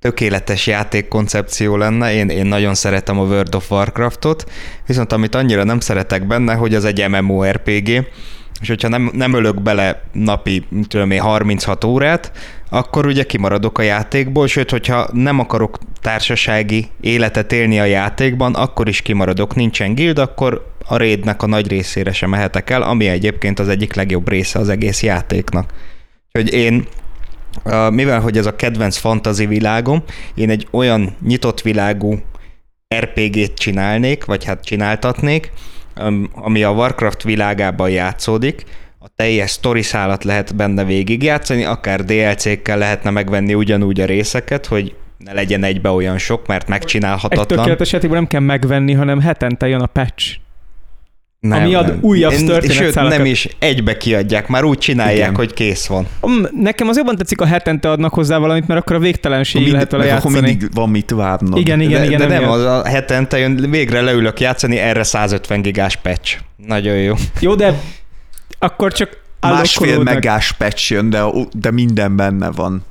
[0.00, 4.50] tökéletes játékkoncepció lenne, én, én nagyon szeretem a World of Warcraftot,
[4.86, 8.06] viszont amit annyira nem szeretek benne, hogy az egy MMORPG,
[8.60, 12.32] és hogyha nem, nem ölök bele napi, tudom én, 36 órát,
[12.70, 18.88] akkor ugye kimaradok a játékból, sőt, hogyha nem akarok társasági életet élni a játékban, akkor
[18.88, 19.54] is kimaradok.
[19.54, 23.94] Nincsen guild, akkor a raidnek a nagy részére sem mehetek el, ami egyébként az egyik
[23.94, 25.72] legjobb része az egész játéknak.
[26.32, 26.86] Hogy én
[27.90, 30.02] mivel hogy ez a kedvenc fantazi világom,
[30.34, 32.18] én egy olyan nyitott világú
[32.94, 35.52] RPG-t csinálnék, vagy hát csináltatnék,
[36.32, 38.64] ami a Warcraft világában játszódik,
[38.98, 44.94] a teljes sztori szállat lehet benne végigjátszani, akár DLC-kkel lehetne megvenni ugyanúgy a részeket, hogy
[45.18, 47.46] ne legyen egybe olyan sok, mert megcsinálhatatlan.
[47.48, 50.36] Egy tökéletes játékban nem kell megvenni, hanem hetente jön a patch.
[51.40, 51.98] Nem, ami ad nem.
[52.00, 55.34] újabb történet Sőt, nem is, egybe kiadják, már úgy csinálják, Igen.
[55.34, 56.06] hogy kész van.
[56.52, 59.90] Nekem az jobban tetszik, a hetente adnak hozzá valamit, mert akkor a végtelenség mind, lehet
[59.90, 60.34] vele játszani.
[60.36, 61.58] Akkor mindig van mit várnod.
[61.58, 62.18] Igen, igen, de, igen.
[62.18, 66.38] De nem, nem az a hetente jön, végre leülök játszani, erre 150 gigás patch.
[66.66, 67.14] Nagyon jó.
[67.40, 67.80] Jó, de
[68.58, 72.84] akkor csak Másfél megás patch jön, de, de minden benne van.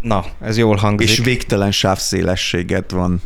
[0.00, 1.08] Na, ez jól hangzik.
[1.08, 3.20] És végtelen sávszélességet van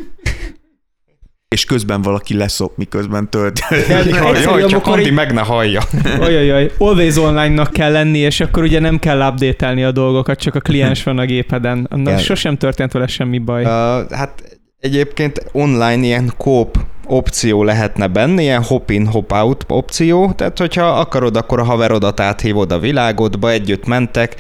[1.55, 3.61] és közben valaki leszop, miközben tölt.
[3.89, 4.09] Jaj,
[4.45, 5.83] jaj, csak Andi meg ne hallja.
[6.21, 10.61] Ojajaj, always online-nak kell lenni, és akkor ugye nem kell update a dolgokat, csak a
[10.61, 11.87] kliens van a gépeden.
[11.91, 13.63] Annak sosem történt vele semmi baj.
[13.63, 13.71] Uh,
[14.11, 21.37] hát egyébként online ilyen kóp opció lehetne benne, ilyen hop-in, hop-out opció, tehát hogyha akarod,
[21.37, 24.37] akkor a haverodat áthívod a világodba, együtt mentek,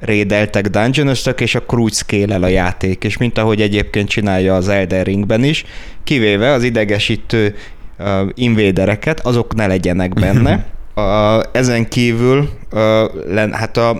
[0.00, 5.04] rédeltek dungeon és akkor úgy scale a játék, és mint ahogy egyébként csinálja az Elden
[5.04, 5.64] Ringben is,
[6.04, 7.56] kivéve az idegesítő
[7.98, 10.64] uh, invédereket, azok ne legyenek benne.
[10.94, 12.80] Uh, ezen kívül uh,
[13.28, 13.90] len, hát a,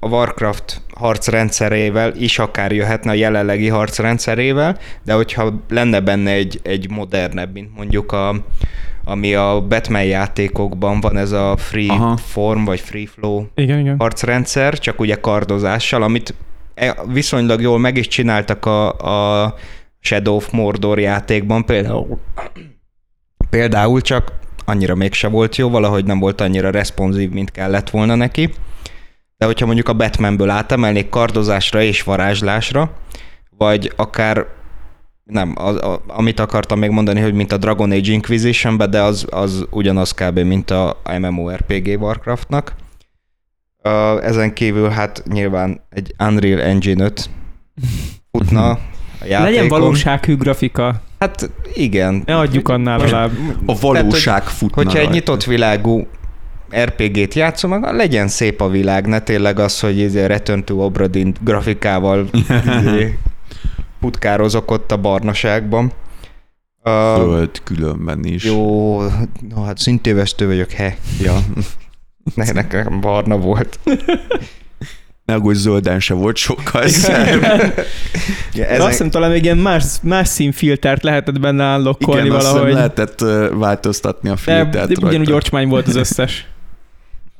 [0.00, 6.90] a Warcraft harcrendszerével is akár jöhetne a jelenlegi harcrendszerével, de hogyha lenne benne egy, egy
[6.90, 8.44] modernebb, mint mondjuk a,
[9.08, 12.16] ami a Batman játékokban van, ez a free Aha.
[12.16, 13.98] form, vagy free flow igen, igen.
[13.98, 16.34] harcrendszer, csak ugye kardozással, amit
[16.74, 18.88] e, viszonylag jól meg is csináltak a,
[19.44, 19.54] a
[20.00, 22.18] Shadow of Mordor játékban például.
[23.50, 24.32] Például csak
[24.64, 28.50] annyira mégse volt jó, valahogy nem volt annyira responsív, mint kellett volna neki.
[29.36, 32.90] De hogyha mondjuk a Batmanből átemelnék kardozásra és varázslásra,
[33.50, 34.46] vagy akár
[35.30, 39.26] nem, az, a, amit akartam még mondani, hogy mint a Dragon Age inquisition de az,
[39.30, 40.38] az ugyanaz kb.
[40.38, 42.74] mint a MMORPG Warcraftnak.
[44.22, 47.30] Ezen kívül hát nyilván egy Unreal Engine 5
[48.30, 48.78] futna a
[49.24, 49.42] játékon.
[49.42, 51.00] Legyen valósághű grafika.
[51.18, 52.22] Hát igen.
[52.26, 53.32] Ne adjuk annál alább.
[53.66, 55.08] A valóság Tehát, futna Hogyha rajta.
[55.08, 56.06] egy nyitott világú
[56.76, 60.74] RPG-t játszom, meg legyen szép a világ, ne tényleg az, hogy ez izé Return to
[60.74, 62.28] Obradin grafikával
[62.84, 63.18] izé
[64.00, 65.92] putkározok ott a barnaságban.
[66.82, 68.44] Föld különben is.
[68.44, 69.00] Jó,
[69.48, 70.96] no, hát szintévesztő vagyok, he.
[71.22, 71.38] Ja.
[72.34, 73.78] ne, nekem barna volt.
[75.24, 76.82] Ne aggódj, zölden se volt sokkal
[78.54, 78.80] ja, ezek...
[78.80, 82.62] Azt hiszem talán még ilyen más, más színfiltert lehetett benne állokkolni Igen, valahogy.
[82.62, 86.46] Igen, lehetett változtatni a filtert De, de ugyanúgy orcsmány volt az összes.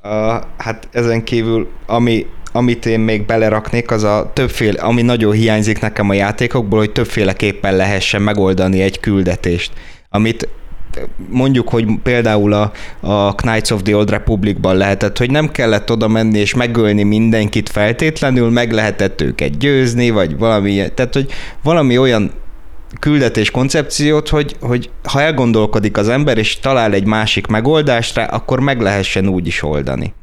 [0.03, 0.11] Uh,
[0.57, 6.09] hát ezen kívül, ami amit én még beleraknék, az a többféle, ami nagyon hiányzik nekem
[6.09, 9.73] a játékokból, hogy többféleképpen lehessen megoldani egy küldetést.
[10.11, 10.49] Amit
[11.29, 16.09] mondjuk, hogy például a, a Knights of the Old Republicban lehetett, hogy nem kellett oda
[16.09, 21.31] menni és megölni mindenkit feltétlenül, meg lehetett őket győzni, vagy valami, tehát hogy
[21.63, 22.31] valami olyan
[23.01, 28.61] küldetés koncepciót, hogy, hogy ha elgondolkodik az ember és talál egy másik megoldást rá, akkor
[28.61, 30.15] meg lehessen úgy is oldani.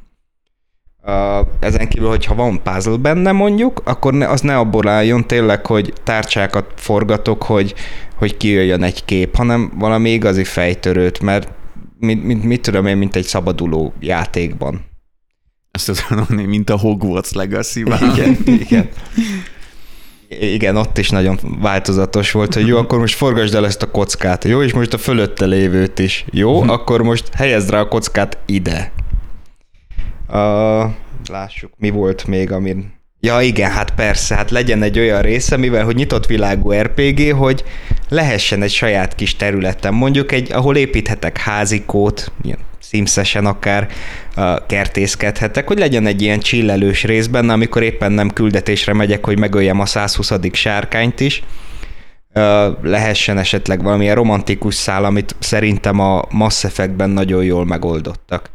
[1.07, 5.65] Uh, ezen kívül, hogyha van puzzle benne mondjuk, akkor ne, az ne abból álljon tényleg,
[5.65, 7.73] hogy tárcsákat forgatok, hogy,
[8.15, 11.51] hogy kijöjjön egy kép, hanem valami igazi fejtörőt, mert
[11.99, 14.85] mit, mit, mit tudom én, mint egy szabaduló játékban.
[15.71, 18.89] Ezt az mondani, mint a Hogwarts legacy Igen, igen.
[20.39, 24.43] Igen, ott is nagyon változatos volt, hogy jó, akkor most forgasd el ezt a kockát,
[24.43, 26.69] jó, és most a fölötte lévőt is, jó, mhm.
[26.69, 28.91] akkor most helyezd rá a kockát ide.
[30.27, 30.91] Uh,
[31.29, 32.93] lássuk, mi volt még, amin...
[33.19, 37.63] Ja igen, hát persze, hát legyen egy olyan része, mivel hogy nyitott világú RPG, hogy
[38.09, 43.88] lehessen egy saját kis területen, mondjuk egy, ahol építhetek házikót, ilyen szimszesen akár
[44.38, 49.39] uh, kertészkedhetek, hogy legyen egy ilyen csillelős rész benne, amikor éppen nem küldetésre megyek, hogy
[49.39, 50.31] megöljem a 120.
[50.51, 51.43] sárkányt is,
[52.81, 58.49] lehessen esetleg valamilyen romantikus szál, amit szerintem a Mass Effect-ben nagyon jól megoldottak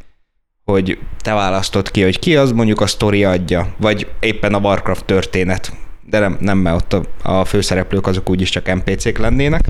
[0.71, 5.05] hogy te választod ki, hogy ki az, mondjuk a sztori adja, vagy éppen a Warcraft
[5.05, 5.73] történet.
[6.11, 9.63] De nem, nem mert ott a, a főszereplők azok úgyis csak NPC-k lennének.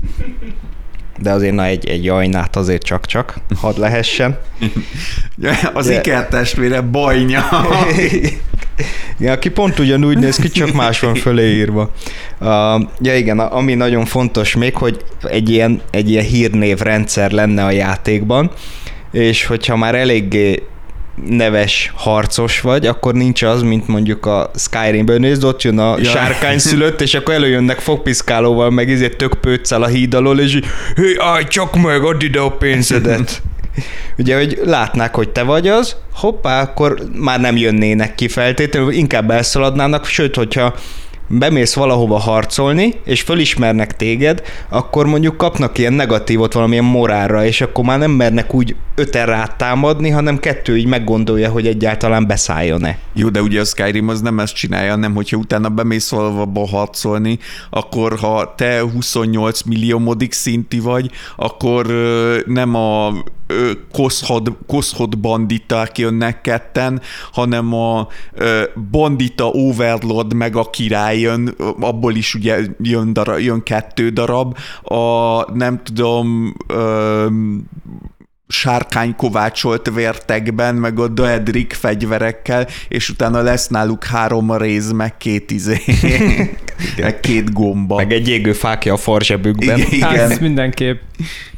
[1.19, 4.39] De azért na egy, egy jajnát azért csak-csak, hadd lehessen.
[5.75, 5.95] az De...
[5.95, 7.49] Iker testvére bajnya.
[9.19, 11.91] ja, aki pont ugyanúgy néz ki, csak más van fölé írva.
[12.41, 12.49] Uh,
[13.01, 18.51] ja igen, ami nagyon fontos még, hogy egy ilyen, egy ilyen hírnévrendszer lenne a játékban,
[19.13, 20.63] és hogyha már eléggé
[21.29, 26.11] neves harcos vagy, akkor nincs az, mint mondjuk a Skyrimben nézd, ott jön a ja.
[26.11, 30.59] sárkány szülött, és akkor előjönnek fogpiszkálóval, meg ezért tök pőccel a híd alól, és
[30.95, 33.43] hé, állj csak meg, add ide a pénzedet.
[34.19, 39.31] Ugye, hogy látnák, hogy te vagy az, hoppá, akkor már nem jönnének ki feltétlenül, inkább
[39.31, 40.75] elszaladnának, sőt, hogyha
[41.31, 47.85] bemész valahova harcolni, és fölismernek téged, akkor mondjuk kapnak ilyen negatívot valamilyen morálra, és akkor
[47.85, 52.99] már nem mernek úgy öten rád támadni, hanem kettő így meggondolja, hogy egyáltalán beszálljon-e.
[53.13, 57.39] Jó, de ugye a Skyrim az nem ezt csinálja, nem hogyha utána bemész valahova harcolni,
[57.71, 61.87] akkor ha te 28 millió modik szinti vagy, akkor
[62.47, 63.13] nem a
[63.93, 67.01] koszhod, koszhod banditák jönnek ketten,
[67.33, 68.09] hanem a
[68.91, 75.53] bandita overlord meg a király jön, abból is ugye jön, darab, jön kettő darab, a
[75.53, 77.27] nem tudom, ö,
[78.51, 85.51] sárkány kovácsolt vértekben, meg a Daedric fegyverekkel, és utána lesz náluk három réz, meg két
[85.51, 85.81] izé,
[87.01, 87.97] meg két gomba.
[87.97, 89.79] Meg egy égő fákja a farzsebükben.
[89.79, 90.09] Igen, igen.
[90.09, 91.01] Hát, mindenképp.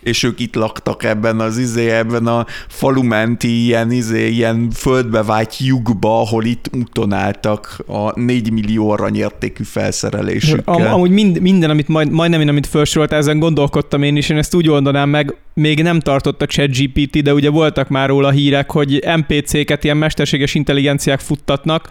[0.02, 5.54] és ők itt laktak ebben az izé, ebben a falumenti ilyen, izé, ilyen földbe vágy
[5.58, 10.74] lyukba, ahol itt úton álltak a 4 millió aranyértékű felszerelésükkel.
[10.74, 14.38] Am- amúgy mind, minden, amit majd, majdnem én, amit felsorolt, ezen gondolkodtam én is, én
[14.38, 18.70] ezt úgy oldanám meg, még nem tartott a ChatGPT, de ugye voltak már róla hírek,
[18.70, 21.90] hogy NPC-ket, ilyen mesterséges intelligenciák futtatnak.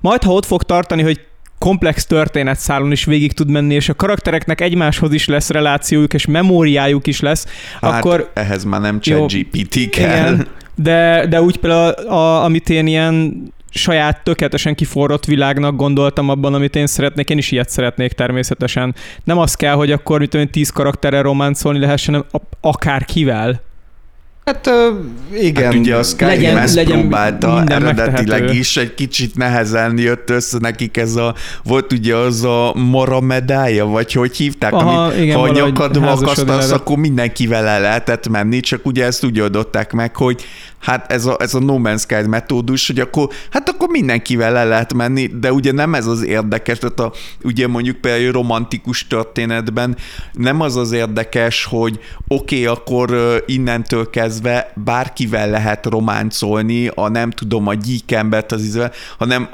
[0.00, 1.20] Majd, ha ott fog tartani, hogy
[1.58, 7.06] komplex történetszálon is végig tud menni, és a karaktereknek egymáshoz is lesz relációjuk, és memóriájuk
[7.06, 7.46] is lesz,
[7.80, 8.30] hát, akkor...
[8.34, 10.32] ehhez már nem ChatGPT kell.
[10.32, 16.54] Igen, de, de úgy például, a, amit én ilyen saját tökéletesen kiforrott világnak gondoltam abban,
[16.54, 18.94] amit én szeretnék, én is ilyet szeretnék természetesen.
[19.24, 23.60] Nem az kell, hogy akkor mit tudom, tíz karakterrel románcolni lehessen, hanem akárkivel.
[24.44, 24.70] Hát
[25.40, 25.64] igen.
[25.64, 30.58] Hát ugye a Skyrim legyen, ezt legyen próbálta eredetileg is, egy kicsit nehezen jött össze
[30.60, 35.36] nekik ez a, volt ugye az a mara medálja, vagy hogy hívták, Aha, amit igen,
[35.36, 40.16] ha a nyakadba akasztasz, akkor mindenkivel el lehetett menni, csak ugye ezt úgy adották meg,
[40.16, 40.44] hogy
[40.84, 44.68] hát ez a, ez a No Man's Sky metódus, hogy akkor, hát akkor mindenkivel el
[44.68, 49.96] lehet menni, de ugye nem ez az érdekes, tehát a, ugye mondjuk például romantikus történetben
[50.32, 57.30] nem az az érdekes, hogy oké, okay, akkor innentől kezdve bárkivel lehet románcolni, a nem
[57.30, 59.48] tudom, a gyíkembert az izve, hanem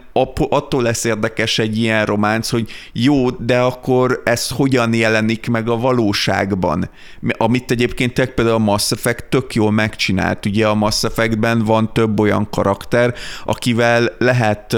[0.48, 5.76] attól lesz érdekes egy ilyen románc, hogy jó, de akkor ez hogyan jelenik meg a
[5.76, 6.90] valóságban.
[7.36, 10.46] Amit egyébként például a Mass Effect tök jól megcsinált.
[10.46, 14.76] Ugye a Mass Effectben van több olyan karakter, akivel lehet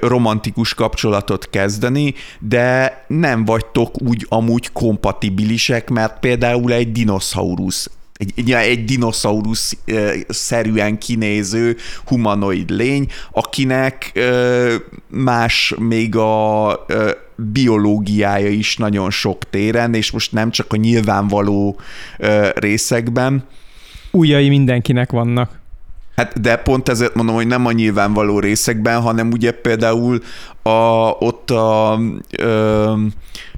[0.00, 7.90] romantikus kapcsolatot kezdeni, de nem vagytok úgy amúgy kompatibilisek, mert például egy dinoszaurusz
[8.34, 9.76] egy, egy dinoszaurusz
[10.28, 14.20] szerűen kinéző humanoid lény, akinek
[15.08, 16.86] más még a
[17.36, 21.80] biológiája is nagyon sok téren, és most nem csak a nyilvánvaló
[22.54, 23.44] részekben.
[24.10, 25.58] Újjai mindenkinek vannak.
[26.16, 30.20] Hát de pont ezért mondom, hogy nem a nyilvánvaló részekben, hanem ugye például
[30.68, 31.98] a, ott a,
[32.38, 32.92] ö,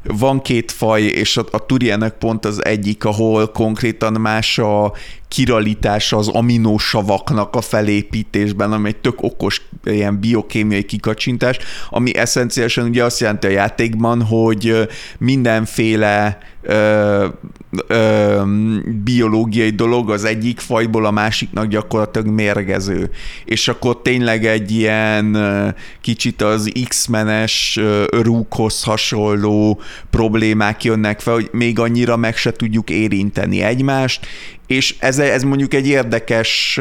[0.05, 4.92] van két faj, és a, a Turiennek pont az egyik, ahol konkrétan más a
[5.29, 11.59] kiralitása az aminósavaknak a felépítésben, ami egy tök okos ilyen biokémiai kikacsintás,
[11.90, 17.27] ami eszenciálisan ugye azt jelenti a játékban, hogy mindenféle ö,
[17.87, 18.42] ö,
[19.05, 23.11] biológiai dolog az egyik fajból a másiknak gyakorlatilag mérgező.
[23.44, 25.37] És akkor tényleg egy ilyen
[26.01, 33.62] kicsit az X-menes rúghoz hasonló problémák jönnek fel, hogy még annyira meg se tudjuk érinteni
[33.62, 34.26] egymást,
[34.70, 36.80] és ez, ez mondjuk egy érdekes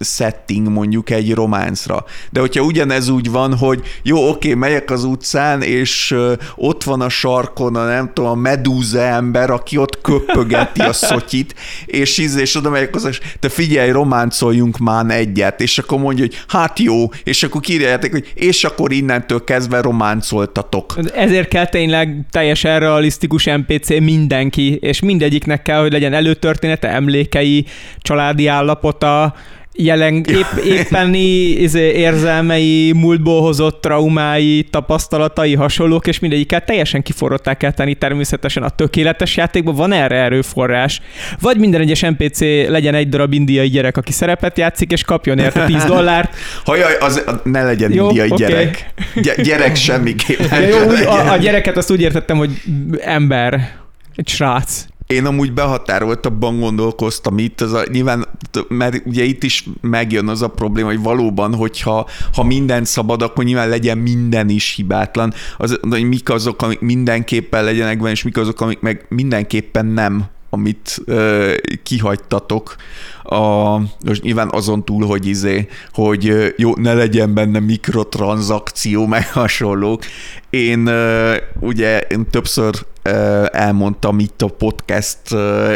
[0.00, 2.04] setting mondjuk egy románcra.
[2.30, 6.16] De hogyha ugyanez úgy van, hogy jó, oké, megyek az utcán, és
[6.56, 11.54] ott van a sarkon a nem tudom, a medúza ember, aki ott köpögeti a szotyit,
[11.86, 16.44] és íz, és oda megyek az, te figyelj, románcoljunk már egyet, és akkor mondja, hogy
[16.48, 18.92] hát jó, és akkor kírjátok, hogy és akkor
[19.24, 20.94] innentől kezdve románcoltatok.
[21.14, 27.64] Ezért kell tényleg teljesen realisztikus NPC mindenki, és mindegyiknek kell, hogy legyen előtörténete, emlékei,
[27.98, 29.34] családi állapota,
[29.76, 37.72] jelen épp, éppeni izé, érzelmei, múltból hozott traumái, tapasztalatai, hasonlók, és mindegyiket teljesen kiforrották kell
[37.72, 41.00] tenni természetesen a tökéletes játékban, van erre erőforrás.
[41.40, 45.66] Vagy minden egyes NPC legyen egy darab indiai gyerek, aki szerepet játszik, és kapjon érte
[45.66, 46.36] 10 dollárt.
[46.64, 48.46] Hajaj, az ne legyen jó, indiai okay.
[48.46, 48.92] gyerek.
[49.14, 50.40] Gy- gyerek semmiképp.
[50.50, 52.50] Ja, jó, a, a gyereket azt úgy értettem, hogy
[53.00, 53.72] ember,
[54.14, 54.84] egy srác.
[55.06, 58.26] Én amúgy behatároltabban gondolkoztam itt, az a, nyilván,
[58.68, 63.44] mert ugye itt is megjön az a probléma, hogy valóban, hogyha ha minden szabad, akkor
[63.44, 68.36] nyilván legyen minden is hibátlan, az, hogy mik azok, amik mindenképpen legyenek benne, és mik
[68.36, 72.76] azok, amik meg mindenképpen nem amit ö, kihagytatok.
[73.24, 80.02] A, most nyilván azon túl, hogy izé, hogy jó, ne legyen benne mikrotranszakció, meg hasonlók.
[80.50, 80.90] Én
[81.60, 82.84] ugye én többször
[83.52, 85.20] elmondtam itt a podcast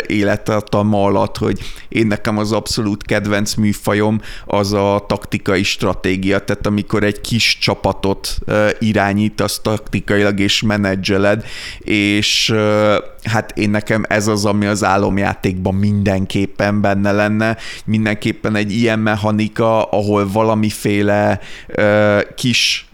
[0.06, 1.58] élettartalma alatt, hogy
[1.88, 8.38] én nekem az abszolút kedvenc műfajom az a taktikai stratégia, tehát amikor egy kis csapatot
[8.78, 11.44] irányítasz taktikailag és menedzseled,
[11.78, 12.54] és
[13.22, 17.37] hát én nekem ez az, ami az álomjátékban mindenképpen benne lenne,
[17.84, 21.40] mindenképpen egy ilyen mechanika, ahol valamiféle
[22.34, 22.88] kis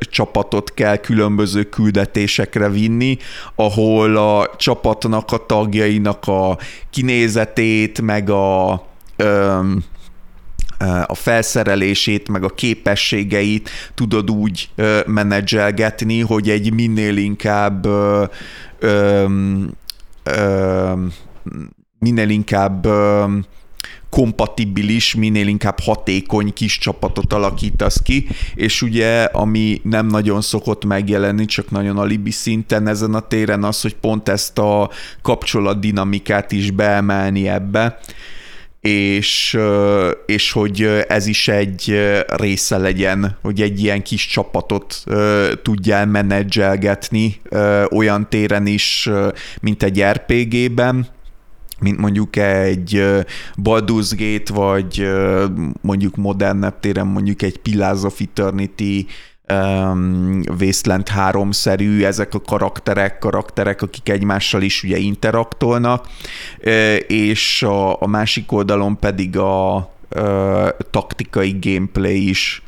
[0.00, 3.16] csapatot kell különböző küldetésekre vinni,
[3.54, 6.58] ahol a csapatnak, a tagjainak a
[6.90, 8.82] kinézetét, meg a
[9.16, 9.84] öm,
[11.06, 14.70] a felszerelését, meg a képességeit tudod úgy
[15.06, 18.24] menedzselgetni, hogy egy minél inkább ö,
[18.78, 19.24] ö,
[20.22, 20.92] ö,
[21.98, 22.86] minél inkább
[24.12, 31.44] kompatibilis, minél inkább hatékony kis csapatot alakítasz ki, és ugye, ami nem nagyon szokott megjelenni,
[31.44, 34.90] csak nagyon alibi szinten ezen a téren az, hogy pont ezt a
[35.22, 37.98] kapcsolat dinamikát is beemelni ebbe,
[38.80, 39.58] és,
[40.26, 45.04] és hogy ez is egy része legyen, hogy egy ilyen kis csapatot
[45.62, 47.40] tudjál menedzselgetni
[47.90, 49.10] olyan téren is,
[49.60, 51.06] mint egy RPG-ben,
[51.82, 53.04] mint mondjuk egy
[53.62, 55.08] Baldur's Gate, vagy
[55.80, 59.06] mondjuk modernebb téren mondjuk egy Pillars of Eternity,
[59.52, 66.06] um, Wasteland 3-szerű, ezek a karakterek, karakterek, akik egymással is ugye interaktolnak,
[67.06, 69.86] és a, a másik oldalon pedig a, a
[70.90, 72.62] taktikai gameplay is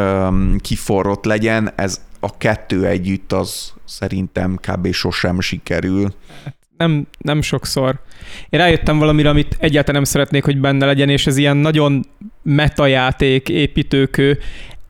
[0.00, 4.92] um, kiforrott legyen, ez a kettő együtt az szerintem kb.
[4.92, 6.14] sosem sikerül
[6.76, 8.00] nem, nem sokszor.
[8.48, 12.04] Én rájöttem valamire, amit egyáltalán nem szeretnék, hogy benne legyen, és ez ilyen nagyon
[12.42, 14.38] metajáték, építőkő.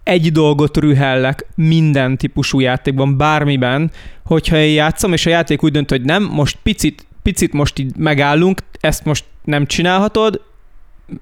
[0.03, 3.91] Egy dolgot rühellek minden típusú játékban, bármiben,
[4.25, 7.97] hogyha én játszom, és a játék úgy dönt, hogy nem, most picit, picit most így
[7.97, 10.41] megállunk, ezt most nem csinálhatod,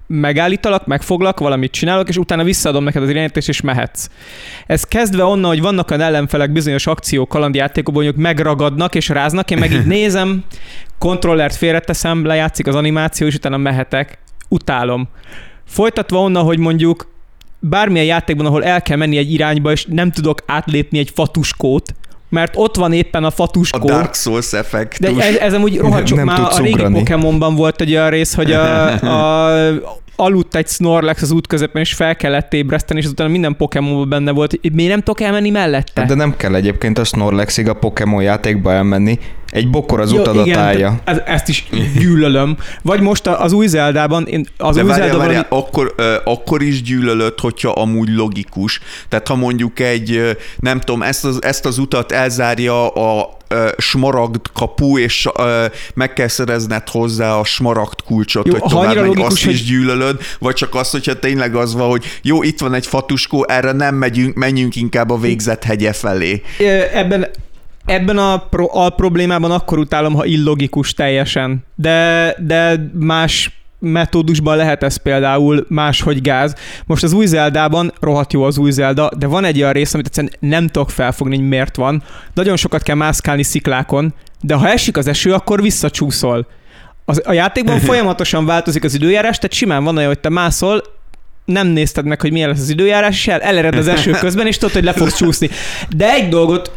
[0.07, 4.09] megállítalak, megfoglak, valamit csinálok, és utána visszaadom neked az irányítást, és mehetsz.
[4.67, 9.59] Ez kezdve onnan, hogy vannak olyan ellenfelek bizonyos akciók, kalandjátékokban, hogy megragadnak és ráznak, én
[9.59, 10.45] meg így nézem,
[10.99, 14.19] kontrollert félreteszem, lejátszik az animáció, és utána mehetek.
[14.49, 15.09] Utálom.
[15.67, 17.13] Folytatva onnan, hogy mondjuk
[17.59, 21.95] bármilyen játékban, ahol el kell menni egy irányba, és nem tudok átlépni egy fatuskót,
[22.35, 23.89] mert ott van éppen a fatuskó.
[23.89, 25.15] A Dark Souls effektus.
[25.17, 28.53] De ez, ez amúgy rohadt sok, már a régi Pokémonban volt egy olyan rész, hogy
[28.53, 28.91] a,
[29.47, 34.09] a aludt egy Snorlax az út közepén, és fel kellett ébreszteni, és utána minden Pokémonban
[34.09, 34.73] benne volt.
[34.73, 36.05] Miért nem tudok elmenni mellette?
[36.05, 39.19] De nem kell egyébként a Snorlaxig a Pokémon játékba elmenni.
[39.51, 41.01] Egy bokor az utadat állja.
[41.05, 42.57] Ez, ezt is gyűlölöm.
[42.83, 45.35] Vagy most az új Zeldában, én az De új várjál, Zeldában...
[45.35, 48.81] Várjál, akkor, uh, akkor is gyűlölöd, hogyha amúgy logikus.
[49.09, 53.37] Tehát ha mondjuk egy, nem tudom, ezt az, ezt az utat elzárja a
[53.79, 55.45] smaragd kapu, és uh,
[55.95, 59.53] meg kell szerezned hozzá a smaragd kulcsot, jó, hogy tovább megy, logikus, azt hogy...
[59.53, 63.47] is gyűlölöd, vagy csak azt, hogyha tényleg az van, hogy jó, itt van egy fatuskó,
[63.49, 66.43] erre nem megyünk, menjünk inkább a végzett hegye felé.
[66.93, 67.29] Ebben
[67.87, 74.83] Ebben a, pro, a problémában akkor utálom, ha illogikus teljesen, de, de más metódusban lehet
[74.83, 76.55] ez például máshogy gáz.
[76.87, 80.07] Most az új Zeldában rohadt jó az új Zelda, de van egy olyan rész, amit
[80.07, 82.03] egyszerűen nem tudok felfogni, hogy miért van.
[82.35, 86.47] Nagyon sokat kell mászkálni sziklákon, de ha esik az eső, akkor visszacsúszol.
[87.05, 90.83] Az, a játékban folyamatosan változik az időjárás, tehát simán van olyan, hogy te mászol,
[91.45, 94.59] nem nézted meg, hogy milyen lesz az időjárás, és el, elered az eső közben, és
[94.59, 95.49] tudod, hogy le fogsz csúszni.
[95.97, 96.71] De egy dolgot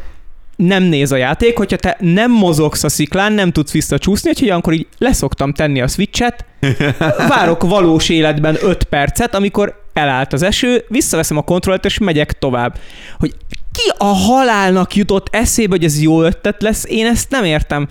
[0.57, 4.73] nem néz a játék, hogyha te nem mozogsz a sziklán, nem tudsz visszacsúszni, úgyhogy akkor
[4.73, 6.45] így leszoktam tenni a switchet,
[7.29, 12.79] várok valós életben 5 percet, amikor elállt az eső, visszaveszem a kontrollt, és megyek tovább.
[13.19, 13.33] Hogy
[13.71, 17.87] ki a halálnak jutott eszébe, hogy ez jó ötlet lesz, én ezt nem értem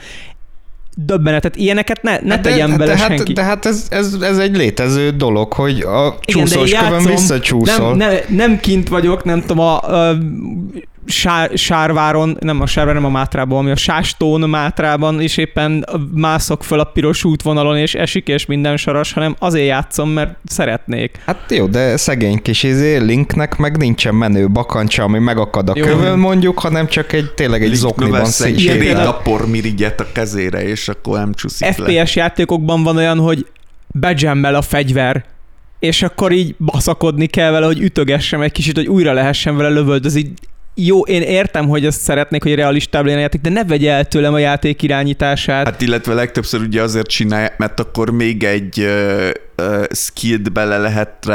[0.99, 3.33] döbbenetet, ilyeneket ne, ne de, tegyen bele de hát, senki.
[3.33, 7.95] De hát ez, ez, ez egy létező dolog, hogy a csúszós kövön visszacsúszol.
[7.95, 10.19] Nem, nem, nem kint vagyok, nem tudom, a, a
[11.07, 16.65] Sár, Sárváron, nem a Sárváron, nem a Mátrában, ami a Sástón Mátrában is éppen mászok
[16.65, 21.21] föl a piros útvonalon, és esik, és minden saras, hanem azért játszom, mert szeretnék.
[21.27, 25.85] Hát jó, de szegény kis izé, Linknek meg nincsen menő bakancsa, ami megakad a jó.
[25.85, 29.07] kövön mondjuk, hanem csak egy tényleg egy zokniban szétsétál.
[29.07, 32.23] a pormirigyet a kezére, és akkor nem csúszik FPS le.
[32.23, 33.47] játékokban van olyan, hogy
[33.87, 35.25] bejemmel a fegyver,
[35.79, 40.33] és akkor így baszakodni kell vele, hogy ütögessem egy kicsit, hogy újra lehessen vele lövöldözni
[40.79, 44.05] jó, én értem, hogy azt szeretnék, hogy realistább legyen a játék, de ne vegye el
[44.05, 45.67] tőlem a játék irányítását.
[45.67, 51.31] Hát illetve legtöbbször ugye azért csinálják, mert akkor még egy uh, uh, skillt bele lehet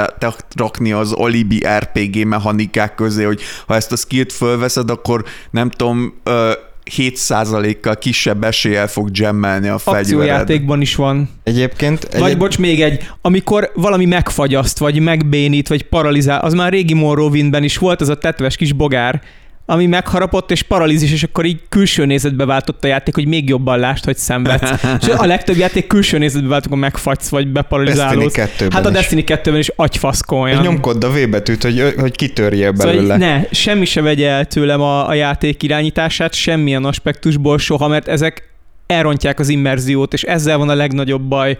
[0.56, 6.22] rakni az alibi RPG mechanikák közé, hogy ha ezt a skillt fölveszed, akkor nem tudom,
[6.26, 6.52] uh,
[6.96, 10.06] 7%-kal kisebb eséllyel fog gemmelni a fegyvered.
[10.06, 11.30] Akciójátékban is van.
[11.44, 12.18] Egyébként...
[12.18, 17.64] Vagy bocs, még egy, amikor valami megfagyaszt, vagy megbénít, vagy paralizál, az már régi Morrowindben
[17.64, 19.22] is volt, az a tetves kis bogár,
[19.66, 23.80] ami megharapott és paralízis, és akkor így külső nézetbe váltott a játék, hogy még jobban
[23.80, 24.72] lást, hogy szenvedsz.
[25.02, 28.38] és a legtöbb játék külső nézetbe vált, akkor megfagysz, vagy beparalizálódsz.
[28.70, 30.56] Hát a Destiny 2-ben is agyfaszkolja.
[30.56, 33.14] És nyomkod a V betűt, hogy, hogy kitörje szóval belőle.
[33.14, 38.08] Szóval, ne, semmi se vegye el tőlem a, a játék irányítását, semmilyen aspektusból soha, mert
[38.08, 38.50] ezek
[38.88, 41.58] elrontják az immerziót, és ezzel van a legnagyobb baj.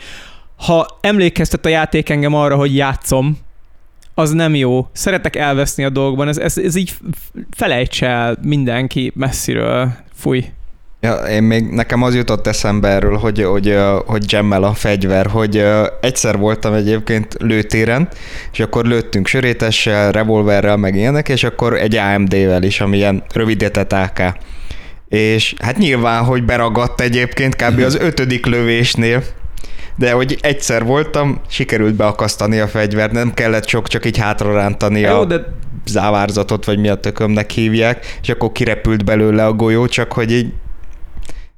[0.56, 3.38] Ha emlékeztet a játék engem arra, hogy játszom,
[4.22, 4.88] az nem jó.
[4.92, 6.94] Szeretek elveszni a dolgokban, ez, ez, ez így
[7.56, 9.92] felejts el mindenki messziről.
[10.16, 10.46] Fúj.
[11.04, 15.66] Ja, én még nekem az jutott eszembe erről, hogy, hogy, hogy gemmel a fegyver, hogy
[16.02, 18.08] egyszer voltam egyébként lőtéren,
[18.52, 23.94] és akkor lőttünk sörétessel, revolverrel, meg ilyenek, és akkor egy AMD-vel is, ami ilyen rövidített
[23.94, 24.22] AK.
[25.08, 27.80] És hát nyilván, hogy beragadt egyébként kb.
[27.80, 29.24] az ötödik lövésnél,
[30.02, 35.00] de hogy egyszer voltam, sikerült beakasztani a fegyvert, nem kellett sok, csak így hátra rántani
[35.00, 35.46] Jó, a de...
[35.86, 40.54] závárzatot, vagy mi a tökömnek hívják, és akkor kirepült belőle a golyó, csak hogy így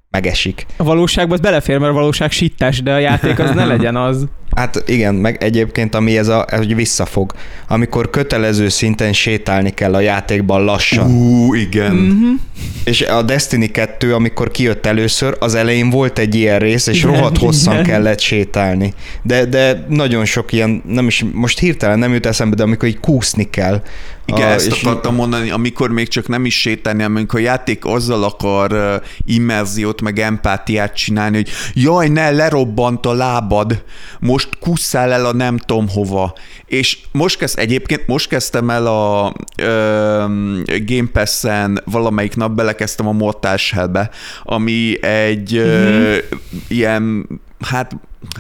[0.10, 0.66] megesik.
[0.78, 4.26] A valóságban az belefér, mert a valóság sittes, de a játék az ne legyen az.
[4.56, 7.34] Hát igen, meg egyébként ami ez a, ez hogy visszafog.
[7.68, 11.12] Amikor kötelező szinten sétálni kell a játékban lassan.
[11.12, 11.94] Ú, igen.
[11.94, 12.34] Mm-hmm.
[12.84, 17.12] És a Destiny 2, amikor kijött először, az elején volt egy ilyen rész, és igen,
[17.16, 17.86] rohadt hosszan igen.
[17.86, 18.94] kellett sétálni.
[19.22, 23.00] De, de nagyon sok ilyen, nem is, most hirtelen nem jut eszembe, de amikor így
[23.00, 23.82] kúszni kell,
[24.26, 27.86] igen, a, ezt és akartam mondani, amikor még csak nem is sétálni, amikor a játék
[27.86, 33.84] azzal akar immerziót, meg empátiát csinálni, hogy jaj, ne, lerobbant a lábad,
[34.20, 36.36] most kusszál el a nem tudom hova.
[36.66, 40.26] És most kezd, egyébként most kezdtem el a ö,
[40.86, 44.10] Game Pass-en, valamelyik nap belekezdtem a Mortal Shell-be,
[44.44, 46.04] ami egy mm-hmm.
[46.04, 46.18] ö,
[46.68, 47.28] ilyen,
[47.60, 47.96] hát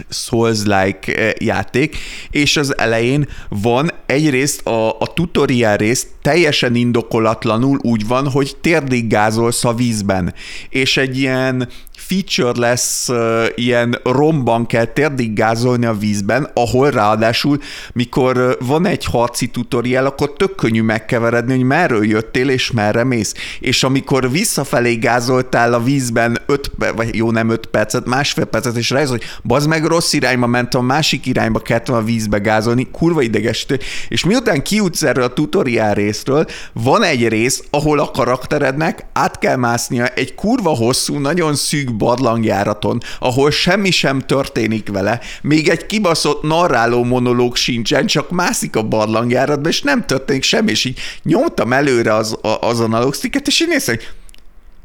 [0.09, 1.97] Souls-like játék,
[2.29, 9.07] és az elején van egyrészt a, a tutorial rész teljesen indokolatlanul úgy van, hogy térdig
[9.07, 10.33] gázolsz a vízben,
[10.69, 11.69] és egy ilyen
[12.07, 13.09] feature lesz
[13.55, 17.59] ilyen romban kell térdig gázolni a vízben, ahol ráadásul,
[17.93, 23.33] mikor van egy harci tutorial, akkor tök könnyű megkeveredni, hogy merről jöttél és merre mész.
[23.59, 28.89] És amikor visszafelé gázoltál a vízben 5, vagy jó nem 5 percet, másfél percet, és
[28.89, 33.21] rájössz, hogy bazd meg rossz irányba mentem, a másik irányba kellett a vízbe gázolni, kurva
[33.21, 33.79] idegesítő.
[34.07, 39.55] És miután kijutsz erről a tutorial részről, van egy rész, ahol a karakterednek át kell
[39.55, 46.41] másznia egy kurva hosszú, nagyon szűk barlangjáraton, ahol semmi sem történik vele, még egy kibaszott
[46.41, 52.13] narráló monológ sincsen, csak mászik a barlangjáratba, és nem történik semmi, és így nyomtam előre
[52.13, 54.07] az, a, az analógsztiket, és én néztem, hogy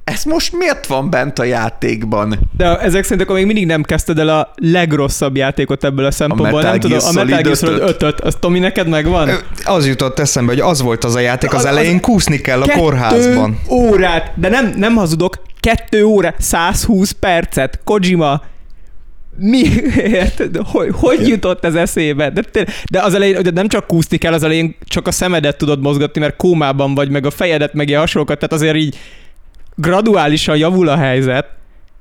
[0.09, 2.39] ez most miért van bent a játékban?
[2.57, 6.61] De ezek szerint akkor még mindig nem kezdted el a legrosszabb játékot ebből a szempontból.
[6.61, 9.31] A nem tudom, a Metal Gear Solid 5 az Tomi neked megvan?
[9.65, 12.63] Az jutott eszembe, hogy az volt az a játék, az, az elején az kúszni kell
[12.63, 13.61] a kórházban.
[13.69, 18.43] órát, de nem, nem hazudok, kettő óra, 120 percet, Kojima,
[19.37, 20.43] miért?
[20.73, 22.31] Hogy, hogy jutott ez eszébe?
[22.31, 22.43] De,
[22.91, 26.21] de az elején de nem csak kúszni kell, az elején csak a szemedet tudod mozgatni,
[26.21, 28.97] mert kómában vagy, meg a fejedet, meg ilyen hasonlókat, tehát azért így
[29.81, 31.47] graduálisan javul a helyzet,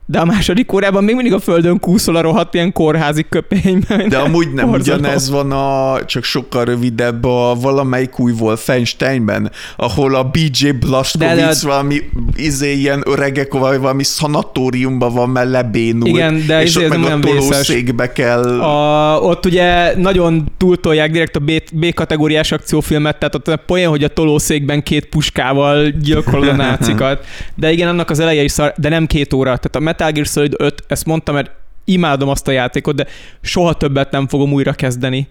[0.10, 4.10] de a második órában még mindig a földön kúszol a rohadt ilyen kórházi köpényben.
[4.10, 5.00] De amúgy nem Borzalom.
[5.00, 11.68] ugyanez van a, csak sokkal rövidebb a valamelyik új Wolfensteinben, ahol a BJ Blazkowicz de,
[11.68, 11.96] valami
[12.36, 16.08] izé, ilyen öregek, vagy valami szanatóriumban van, mert lebénul.
[16.08, 18.62] Igen, de és izé, ott meg a tolószékbe kell.
[18.62, 23.90] A, ott ugye nagyon túltolják direkt a B, B kategóriás akciófilmet, tehát ott a poén,
[23.90, 27.26] hogy a tolószékben két puskával gyilkolod a nácikat.
[27.56, 29.58] De igen, annak az eleje is szar, de nem két óra.
[29.58, 31.52] Tehát a Metal Gear Solid 5, ezt mondtam, mert
[31.86, 33.06] imádom azt a játékot, de
[33.42, 35.28] soha többet nem fogom újra kezdeni.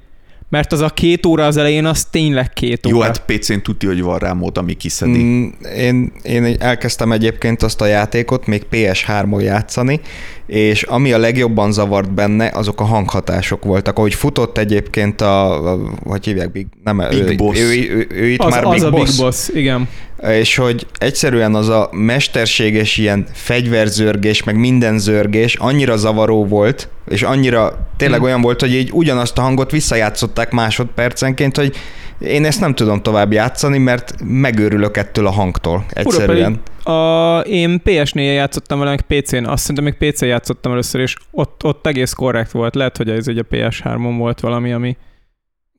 [0.49, 2.97] Mert az a két óra az elején, az tényleg két óra.
[2.97, 5.23] Jó, hát PC-n tudja, hogy van rá mód, ami kiszedi.
[5.23, 5.47] Mm,
[5.77, 10.01] én, én elkezdtem egyébként azt a játékot még PS3-on játszani,
[10.47, 13.99] és ami a legjobban zavart benne, azok a hanghatások voltak.
[13.99, 17.59] Ahogy futott egyébként a, a hogy hívják, Big, nem, Big ő, Boss.
[17.59, 19.11] Ő, ő, ő, ő itt az, már az Big a Boss.
[19.11, 19.89] Big Boss, igen.
[20.23, 27.23] És hogy egyszerűen az a mesterséges ilyen fegyverzörgés, meg minden zörgés annyira zavaró volt, és
[27.23, 28.29] annyira tényleg hmm.
[28.29, 31.77] olyan volt, hogy így ugyanazt a hangot visszajátszották másodpercenként, hogy
[32.19, 36.61] én ezt nem tudom tovább játszani, mert megőrülök ettől a hangtól egyszerűen.
[36.83, 41.65] a, én PS4-en játszottam vele, meg PC-n, azt szerintem még PC-n játszottam először, és ott,
[41.65, 42.75] ott egész korrekt volt.
[42.75, 44.97] Lehet, hogy ez egy a PS3-on volt valami, ami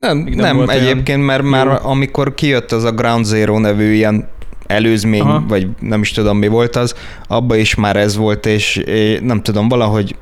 [0.00, 1.48] nem, nem, nem egyébként, mert jó.
[1.48, 4.28] már amikor kijött az a Ground Zero nevű ilyen
[4.66, 5.44] előzmény, Aha.
[5.48, 6.94] vagy nem is tudom mi volt az,
[7.26, 8.82] abba is már ez volt, és
[9.20, 10.16] nem tudom, valahogy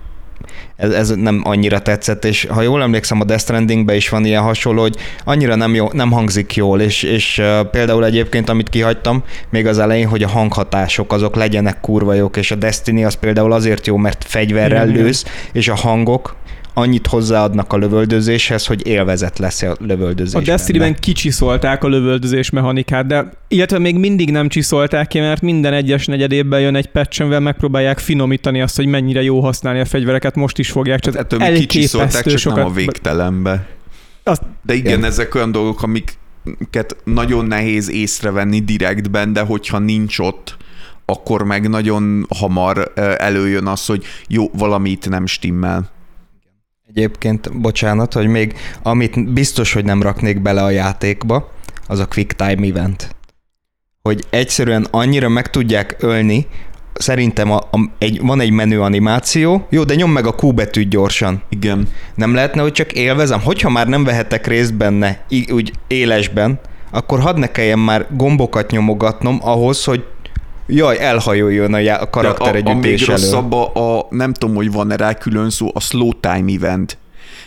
[0.76, 4.42] ez, ez nem annyira tetszett, és ha jól emlékszem, a Death Strandingben is van ilyen
[4.42, 9.66] hasonló, hogy annyira nem, jó, nem hangzik jól, és, és például egyébként, amit kihagytam még
[9.66, 13.86] az elején, hogy a hanghatások azok legyenek kurva jók, és a Destiny az például azért
[13.86, 16.36] jó, mert fegyverrel lősz, és a hangok
[16.78, 20.34] annyit hozzáadnak a lövöldözéshez, hogy élvezet lesz a lövöldözés.
[20.40, 25.72] A Destiny-ben kicsiszolták a lövöldözés mechanikát, de illetve még mindig nem csiszolták ki, mert minden
[25.72, 30.34] egyes negyedében jön egy patch, amivel megpróbálják finomítani azt, hogy mennyire jó használni a fegyvereket,
[30.34, 32.58] most is fogják, csak hát ettől kicsiszolták, csak sokat...
[32.58, 33.66] nem a végtelenbe.
[34.22, 34.42] Azt...
[34.62, 35.04] De igen, én...
[35.04, 40.56] ezek olyan dolgok, amiket nagyon nehéz észrevenni direktben, de hogyha nincs ott,
[41.04, 45.94] akkor meg nagyon hamar előjön az, hogy jó, valamit nem stimmel.
[46.96, 51.50] Egyébként, bocsánat, hogy még amit biztos, hogy nem raknék bele a játékba,
[51.86, 53.16] az a Quick Time Event.
[54.02, 56.46] Hogy egyszerűen annyira meg tudják ölni,
[56.94, 60.88] szerintem a, a, egy, van egy menő animáció, jó, de nyom meg a Q betűt
[60.88, 61.42] gyorsan.
[61.48, 61.88] Igen.
[62.14, 63.40] Nem lehetne, hogy csak élvezem?
[63.40, 69.38] Hogyha már nem vehetek részt benne, úgy élesben, akkor hadd ne kelljen már gombokat nyomogatnom
[69.42, 70.04] ahhoz, hogy
[70.66, 74.54] Jaj, elhajoljon a, já- a karakter egy a, a még rosszabb a, a, nem tudom,
[74.54, 76.98] hogy van-e rá külön szó, a slow time event.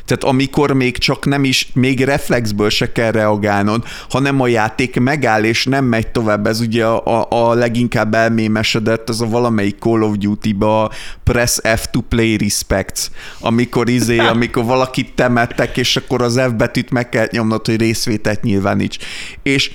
[0.05, 5.43] Tehát amikor még csak nem is, még reflexből se kell reagálnod, hanem a játék megáll
[5.43, 6.47] és nem megy tovább.
[6.47, 10.91] Ez ugye a, a, a leginkább elmémesedett, az a valamelyik Call of Duty-ba
[11.23, 13.07] press F to play respects,
[13.39, 18.41] amikor izé, amikor valakit temettek, és akkor az F betűt meg kell nyomnod, hogy részvételt
[18.41, 18.97] nyilváníts.
[19.43, 19.71] És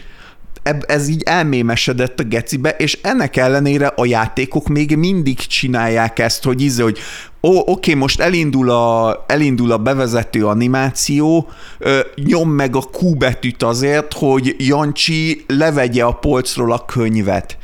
[0.86, 6.60] ez így elmémesedett a gecibe, és ennek ellenére a játékok még mindig csinálják ezt, hogy
[6.60, 6.98] izé, hogy
[7.42, 11.48] ó, oké, most elindul a, elindul a bevezető animáció,
[11.78, 17.58] ö, nyom meg a Q betűt azért, hogy Jancsi levegye a polcról a könyvet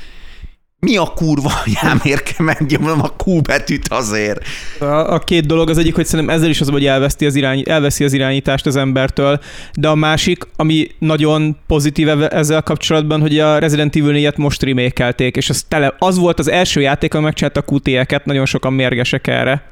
[0.80, 4.46] mi a kurva anyámért kell megnyomnom a Q betűt azért?
[4.78, 7.62] A, a két dolog az egyik, hogy szerintem ezzel is az, hogy elveszti az, irány,
[7.66, 9.40] elveszi az irányítást az embertől,
[9.74, 15.36] de a másik, ami nagyon pozitív ezzel kapcsolatban, hogy a Resident Evil 4-et most remékelték,
[15.36, 19.26] és az, tele, az volt az első játék, ami megcsinálta a QT-eket, nagyon sokan mérgesek
[19.26, 19.70] erre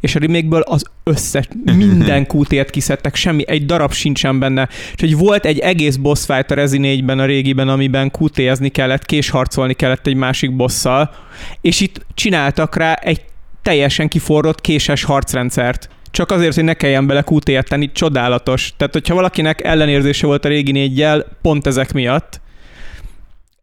[0.00, 4.68] és a remake az összes, minden kútért kiszedtek, semmi, egy darab sincsen benne.
[4.94, 9.04] És hogy volt egy egész boss fight a Rezi 4-ben, a régiben, amiben QT-ezni kellett,
[9.04, 11.10] késharcolni kellett egy másik bosszal,
[11.60, 13.20] és itt csináltak rá egy
[13.62, 18.72] teljesen kiforrott késes harcrendszert csak azért, hogy ne kelljen bele qt tenni, csodálatos.
[18.76, 22.40] Tehát, hogyha valakinek ellenérzése volt a régi négyjel, pont ezek miatt,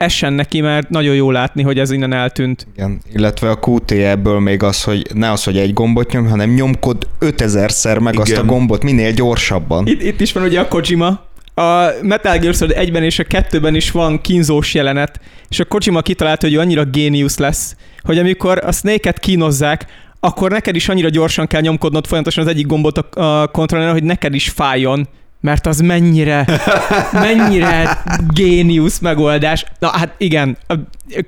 [0.04, 2.68] essen neki, mert nagyon jó látni, hogy ez innen eltűnt.
[2.76, 6.50] Igen, illetve a QT ebből még az, hogy ne az, hogy egy gombot nyom, hanem
[6.50, 8.26] nyomkod 5000-szer meg Igen.
[8.26, 9.88] azt a gombot minél gyorsabban.
[9.88, 11.08] Itt, itt is van ugye a Kojima,
[11.54, 16.02] a Metal Gear Solid 1-ben és a 2-ben is van kínzós jelenet, és a Kojima
[16.02, 19.86] kitalálta, hogy ő annyira géniusz lesz, hogy amikor a Snake-et kínozzák,
[20.20, 24.34] akkor neked is annyira gyorsan kell nyomkodnod folyamatosan az egyik gombot a, kontrolleren, hogy neked
[24.34, 25.08] is fájjon
[25.44, 26.46] mert az mennyire,
[27.12, 29.66] mennyire géniusz megoldás.
[29.80, 30.74] Na hát igen, a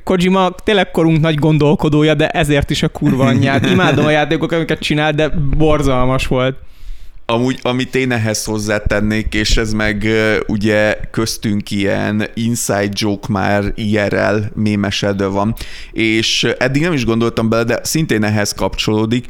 [0.03, 3.66] Kojima tényleg korunk nagy gondolkodója, de ezért is a kurva anyját.
[3.66, 6.57] Imádom a játékokat, amiket csinál, de borzalmas volt.
[7.28, 10.07] Amúgy, amit én ehhez hozzátennék, és ez meg
[10.47, 15.55] ugye köztünk ilyen inside joke már IRL mémesedő van,
[15.91, 19.26] és eddig nem is gondoltam bele, de szintén ehhez kapcsolódik.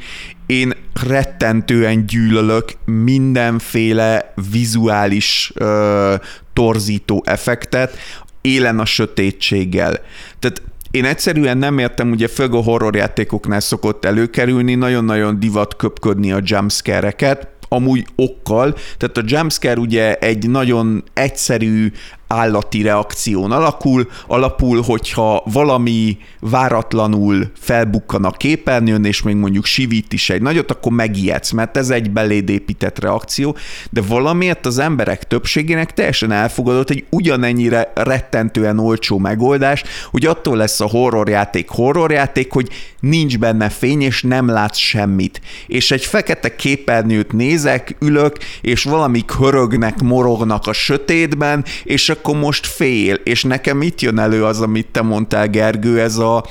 [0.46, 0.74] Én
[1.08, 6.16] rettentően gyűlölök mindenféle vizuális ö,
[6.54, 7.98] torzító effektet,
[8.42, 10.00] élen a sötétséggel.
[10.40, 16.40] Tehát én egyszerűen nem értem, ugye főleg a horrorjátékoknál szokott előkerülni, nagyon-nagyon divat köpködni a
[16.44, 21.92] jumpscare-eket, amúgy okkal, tehát a jumpscare ugye egy nagyon egyszerű
[22.28, 30.30] állati reakción alakul, alapul, hogyha valami váratlanul felbukkan a képernyőn, és még mondjuk sivít is
[30.30, 33.56] egy nagyot, akkor megijedsz, mert ez egy beléd épített reakció,
[33.90, 40.82] de valamiért az emberek többségének teljesen elfogadott egy ugyanennyire rettentően olcsó megoldás, hogy attól lesz
[40.82, 42.70] a horrorjáték horrorjáték, hogy
[43.00, 45.42] nincs benne fény, és nem látsz semmit.
[45.68, 52.66] És egy fekete képernyőt nézek, ülök, és valamik hörögnek, morognak a sötétben, és akkor most
[52.68, 56.46] fél, és nekem itt jön elő az, amit te mondtál, Gergő, ez a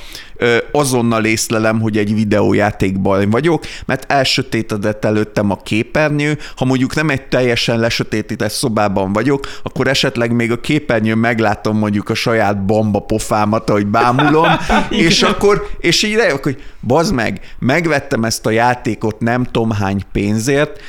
[0.71, 7.21] azonnal észlelem, hogy egy videójátékban vagyok, mert elsötétedett előttem a képernyő, ha mondjuk nem egy
[7.21, 13.69] teljesen lesötétített szobában vagyok, akkor esetleg még a képernyőn meglátom mondjuk a saját bomba pofámat,
[13.69, 14.47] ahogy bámulom,
[14.89, 20.01] és akkor, és így rájövök, hogy bazd meg, megvettem ezt a játékot nem tudom hány
[20.11, 20.79] pénzért,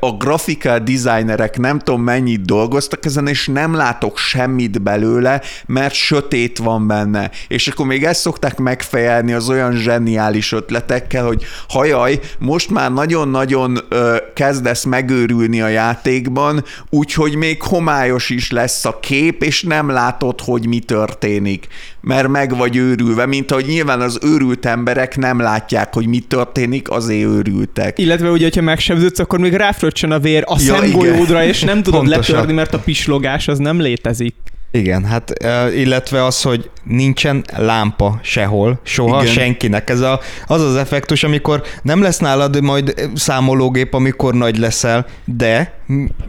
[0.00, 6.58] a grafikál designerek nem tudom mennyit dolgoztak ezen, és nem látok semmit belőle, mert sötét
[6.58, 7.30] van benne.
[7.48, 12.92] És akkor még ezt szokták meg megfejelni az olyan zseniális ötletekkel, hogy hajaj, most már
[12.92, 19.88] nagyon-nagyon ö, kezdesz megőrülni a játékban, úgyhogy még homályos is lesz a kép, és nem
[19.88, 21.66] látod, hogy mi történik,
[22.00, 26.90] mert meg vagy őrülve, mint ahogy nyilván az őrült emberek nem látják, hogy mi történik,
[26.90, 27.98] azért őrültek.
[27.98, 32.00] Illetve ugye, hogyha megsebződsz, akkor még ráfröccsön a vér a ja, szemgolyódra, és nem tudod
[32.00, 32.34] Pontosan.
[32.34, 34.34] letörni, mert a pislogás az nem létezik.
[34.74, 35.32] Igen, hát
[35.74, 39.32] illetve az, hogy nincsen lámpa sehol, soha Igen.
[39.32, 39.90] senkinek.
[39.90, 45.78] Ez a, az az effektus, amikor nem lesz nálad majd számológép, amikor nagy leszel, de,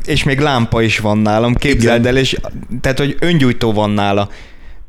[0.05, 2.13] és még lámpa is van nálam, képzeld Igen.
[2.13, 2.37] el, és
[2.81, 4.29] tehát, hogy öngyújtó van nála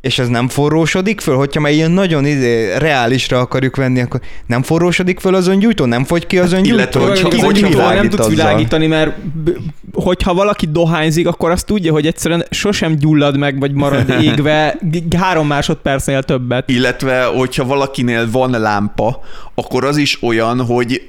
[0.01, 4.63] És ez nem forrósodik föl, hogyha már ilyen nagyon izé, reálisra akarjuk venni, akkor nem
[4.63, 5.85] forrósodik föl az öngyújtó?
[5.85, 7.31] Nem fogy ki az Hát illetve, öngyújtó?
[7.31, 9.57] hogy csak Hogy hogy nem tudsz világítani, mert b-
[9.93, 15.15] hogyha valaki dohányzik, akkor azt tudja, hogy egyszerűen sosem gyullad meg, vagy marad égve g-
[15.15, 16.71] három másodpercnél többet.
[16.71, 19.21] Illetve, hogyha valakinél van lámpa,
[19.55, 21.03] akkor az is olyan, hogy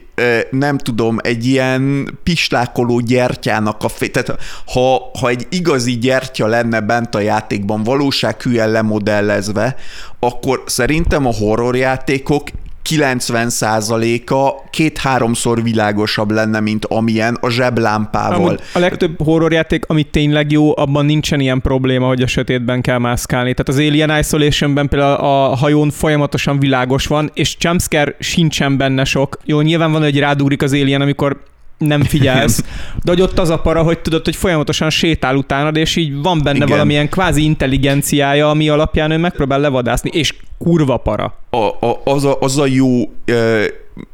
[0.49, 4.07] nem tudom, egy ilyen pislákoló gyertyának a fé...
[4.07, 9.75] Tehát ha, ha egy igazi gyertya lenne bent a játékban, valósághűen lemodellezve,
[10.19, 12.49] akkor szerintem a horrorjátékok
[12.89, 18.47] 90%-a két-háromszor világosabb lenne, mint amilyen a zseblámpával.
[18.47, 22.97] Amúgy a legtöbb horrorjáték, ami tényleg jó, abban nincsen ilyen probléma, hogy a sötétben kell
[22.97, 23.53] mászkálni.
[23.53, 29.37] Tehát az Alien Isolationben például a hajón folyamatosan világos van, és jumpscare sincsen benne sok.
[29.45, 31.37] Jó, nyilván van, hogy rádugrik az Alien, amikor
[31.77, 32.63] nem figyelsz,
[33.03, 36.41] de hogy ott az a para, hogy tudod, hogy folyamatosan sétál utánad, és így van
[36.43, 36.69] benne Igen.
[36.69, 41.37] valamilyen kvázi intelligenciája, ami alapján ő megpróbál levadászni, és kurva para.
[41.49, 43.65] a, a, az, a, az a jó ö,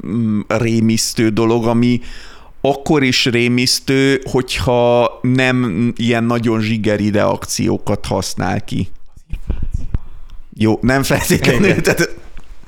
[0.08, 2.02] mm, rémisztő dolog, ami
[2.62, 8.88] akkor is rémisztő, hogyha nem ilyen nagyon zsigeri reakciókat használ ki.
[10.54, 12.16] Jó, nem feltétlenül, tehát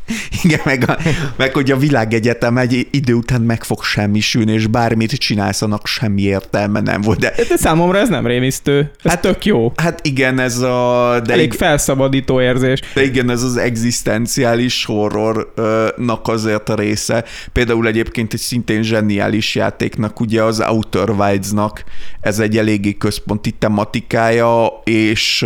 [0.44, 0.98] igen, meg, a,
[1.36, 6.22] meg hogy a világegyetem egy idő után meg fog semmisülni, és bármit csinálsz, annak semmi
[6.22, 7.20] értelme nem volt.
[7.20, 8.92] De, De számomra ez nem rémisztő.
[9.04, 9.74] Ez hát, tök jó.
[9.76, 11.20] hát igen, ez a...
[11.26, 12.80] De Elég felszabadító érzés.
[12.94, 17.24] De igen, ez az egzisztenciális horrornak azért a része.
[17.54, 21.84] Például egyébként egy szintén zseniális játéknak, ugye az Outer Wilds-nak
[22.22, 25.46] ez egy eléggé központi tematikája, és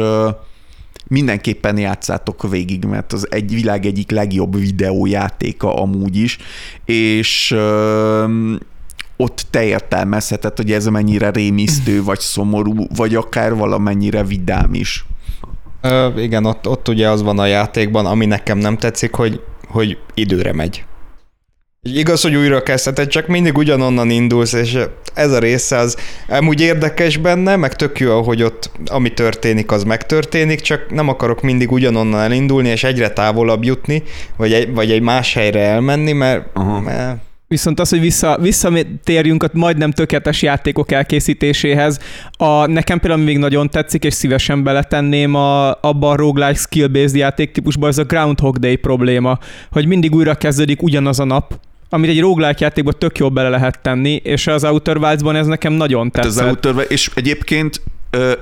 [1.10, 6.38] mindenképpen játszátok végig, mert az egy világ egyik legjobb videójátéka amúgy is,
[6.86, 7.55] és
[9.18, 15.05] ott te értelmezheted, hogy ez mennyire rémisztő, vagy szomorú, vagy akár valamennyire vidám is.
[15.82, 19.97] Ö, igen, ott, ott ugye az van a játékban, ami nekem nem tetszik, hogy, hogy
[20.14, 20.84] időre megy.
[21.82, 24.77] Igaz, hogy újra kezdheted, csak mindig ugyanonnan indulsz, és
[25.13, 29.84] ez a része az amúgy érdekes benne, meg tök jó, hogy ott ami történik, az
[29.84, 34.03] megtörténik, csak nem akarok mindig ugyanonnan elindulni, és egyre távolabb jutni,
[34.38, 36.80] vagy egy, vagy egy más helyre elmenni, mert, Aha.
[36.80, 37.17] mert
[37.47, 41.99] Viszont az, hogy vissza, visszatérjünk a majdnem tökéletes játékok elkészítéséhez,
[42.38, 47.88] a, nekem például még nagyon tetszik, és szívesen beletenném a, abba a roguelike skill-based játéktípusba,
[47.88, 49.38] ez a Groundhog Day probléma,
[49.71, 51.59] hogy mindig újra kezdődik ugyanaz a nap,
[51.89, 55.73] amit egy roguelike játékban tök jól bele lehet tenni, és az Outer Wilds-ban ez nekem
[55.73, 56.49] nagyon Hát az tetszett.
[56.49, 57.81] Outer Wilds, és egyébként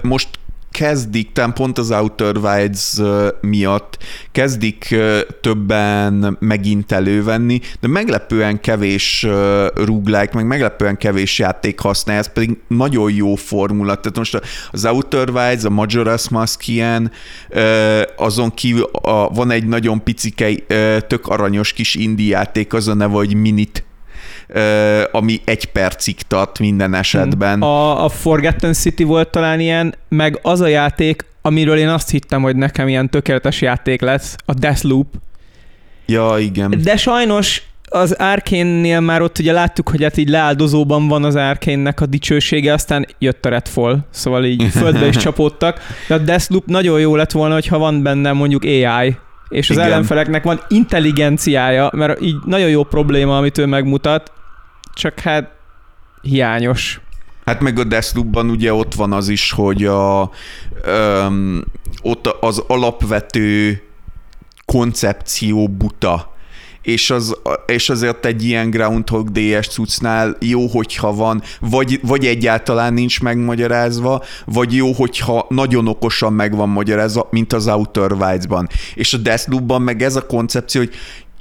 [0.01, 0.29] most
[0.71, 3.01] kezdik, talán pont az Outer Wilds
[3.41, 3.97] miatt
[4.31, 4.95] kezdik
[5.41, 9.25] többen megint elővenni, de meglepően kevés
[9.75, 13.95] roguelike, meg meglepően kevés játék használja, ez pedig nagyon jó formula.
[13.95, 14.41] Tehát most
[14.71, 17.11] az Outer Wilds, a Majora's Mask ilyen,
[18.15, 18.89] azon kívül
[19.33, 20.55] van egy nagyon picike,
[21.07, 23.85] tök aranyos kis indie játék, az a neve, hogy Minit,
[25.11, 27.61] ami egy percig tart minden esetben.
[27.61, 32.41] A, a Forgotten City volt talán ilyen, meg az a játék, amiről én azt hittem,
[32.41, 35.07] hogy nekem ilyen tökéletes játék lesz, a Deathloop.
[36.05, 36.81] Ja, igen.
[36.83, 42.01] De sajnos az Arkane-nél már ott ugye láttuk, hogy hát így leáldozóban van az Arkane-nek
[42.01, 45.79] a dicsősége, aztán jött a Redfall, szóval így földbe is csapódtak.
[46.07, 49.15] De a Deathloop nagyon jó lett volna, hogyha van benne mondjuk AI,
[49.49, 49.87] és az Igen.
[49.87, 54.31] ellenfeleknek van intelligenciája, mert így nagyon jó probléma, amit ő megmutat,
[54.97, 55.51] csak hát
[56.21, 56.99] hiányos.
[57.45, 60.31] Hát meg a Deathloopban ugye ott van az is, hogy a,
[60.83, 61.65] öm,
[62.01, 63.81] ott az alapvető
[64.65, 66.35] koncepció buta.
[66.81, 72.93] És, az, és azért egy ilyen Groundhog DS cuccnál jó, hogyha van, vagy, vagy egyáltalán
[72.93, 78.67] nincs megmagyarázva, vagy jó, hogyha nagyon okosan meg van magyarázva, mint az Outer Wilds-ban.
[78.95, 80.93] És a Deathloop-ban meg ez a koncepció, hogy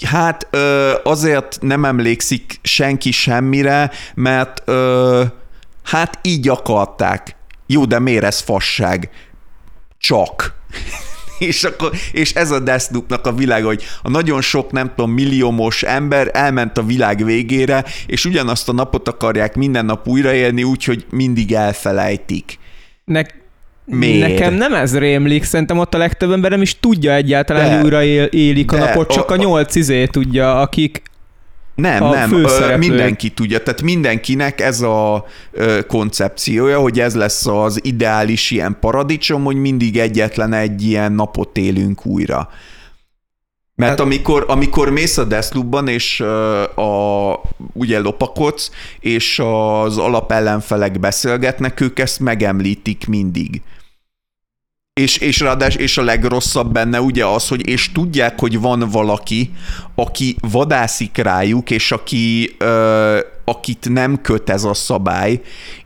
[0.04, 5.22] hát ö, azért nem emlékszik senki semmire, mert ö,
[5.84, 7.36] hát így akarták.
[7.66, 9.10] Jó, de miért ez fasság?
[9.98, 10.54] Csak.
[11.38, 15.82] és, akkor, és ez a Deathloop-nak a világ, hogy a nagyon sok, nem tudom, milliómos
[15.82, 21.52] ember elment a világ végére, és ugyanazt a napot akarják minden nap újraélni, úgyhogy mindig
[21.52, 22.58] elfelejtik.
[23.04, 23.44] Ne-
[23.86, 24.28] Miért?
[24.28, 27.84] Nekem nem ez rémlik, szerintem ott a legtöbb ember nem is tudja egyáltalán, De- hogy
[27.84, 31.02] újra él, élik a de napot, csak a- a nyolc izé tudja, akik
[31.74, 32.88] Nem, A nem, főszereplő.
[32.88, 35.24] mindenki tudja, tehát mindenkinek ez a
[35.86, 42.06] koncepciója, hogy ez lesz az ideális ilyen paradicsom, hogy mindig egyetlen egy ilyen napot élünk
[42.06, 42.48] újra.
[43.74, 46.20] Mert Hát- amikor, amikor mész a Deathloopban, és
[46.74, 47.40] a,
[47.72, 48.70] ugye lopakodsz,
[49.00, 53.62] és az alapellenfelek beszélgetnek, ők ezt megemlítik mindig.
[55.00, 59.50] És, és ráadás, és a legrosszabb benne ugye az, hogy és tudják, hogy van valaki,
[59.94, 65.40] aki vadászik rájuk, és aki, ö, akit nem köt ez a szabály,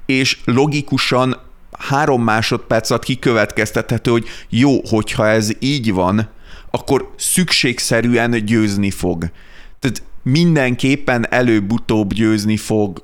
[0.06, 1.36] és logikusan
[1.78, 6.28] három másodperc alatt kikövetkeztethető, hogy jó, hogyha ez így van,
[6.70, 9.30] akkor szükségszerűen győzni fog.
[9.78, 13.02] Tehát mindenképpen előbb-utóbb győzni fog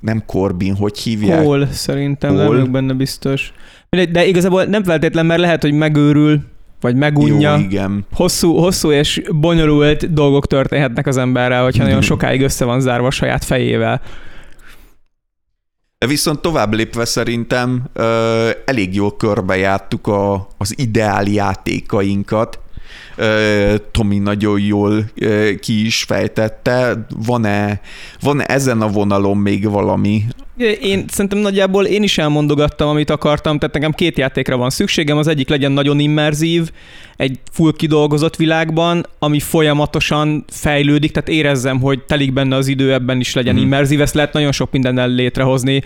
[0.00, 1.44] nem Corbin, hogy hívják?
[1.44, 3.52] Cole, szerintem, nem vagyok benne biztos.
[3.88, 6.40] De igazából nem feltétlen, mert lehet, hogy megőrül,
[6.80, 7.56] vagy megunja.
[7.56, 8.06] Jó, igen.
[8.12, 13.10] Hosszú, hosszú és bonyolult dolgok történhetnek az emberrel, hogyha nagyon sokáig össze van zárva a
[13.10, 14.00] saját fejével.
[16.06, 22.58] Viszont tovább lépve szerintem ö, elég jól körbejártuk a, az ideál játékainkat,
[23.90, 25.04] Tomi nagyon jól
[25.60, 27.06] ki is fejtette.
[27.26, 27.80] Van-e,
[28.20, 30.24] van-e ezen a vonalon még valami,
[30.80, 35.26] én szerintem nagyjából én is elmondogattam, amit akartam, tehát nekem két játékra van szükségem, az
[35.26, 36.70] egyik legyen nagyon immerzív,
[37.16, 43.20] egy full kidolgozott világban, ami folyamatosan fejlődik, tehát érezzem, hogy telik benne az idő, ebben
[43.20, 43.58] is legyen mm.
[43.58, 45.82] immerzív, ezt lehet nagyon sok mindennel létrehozni.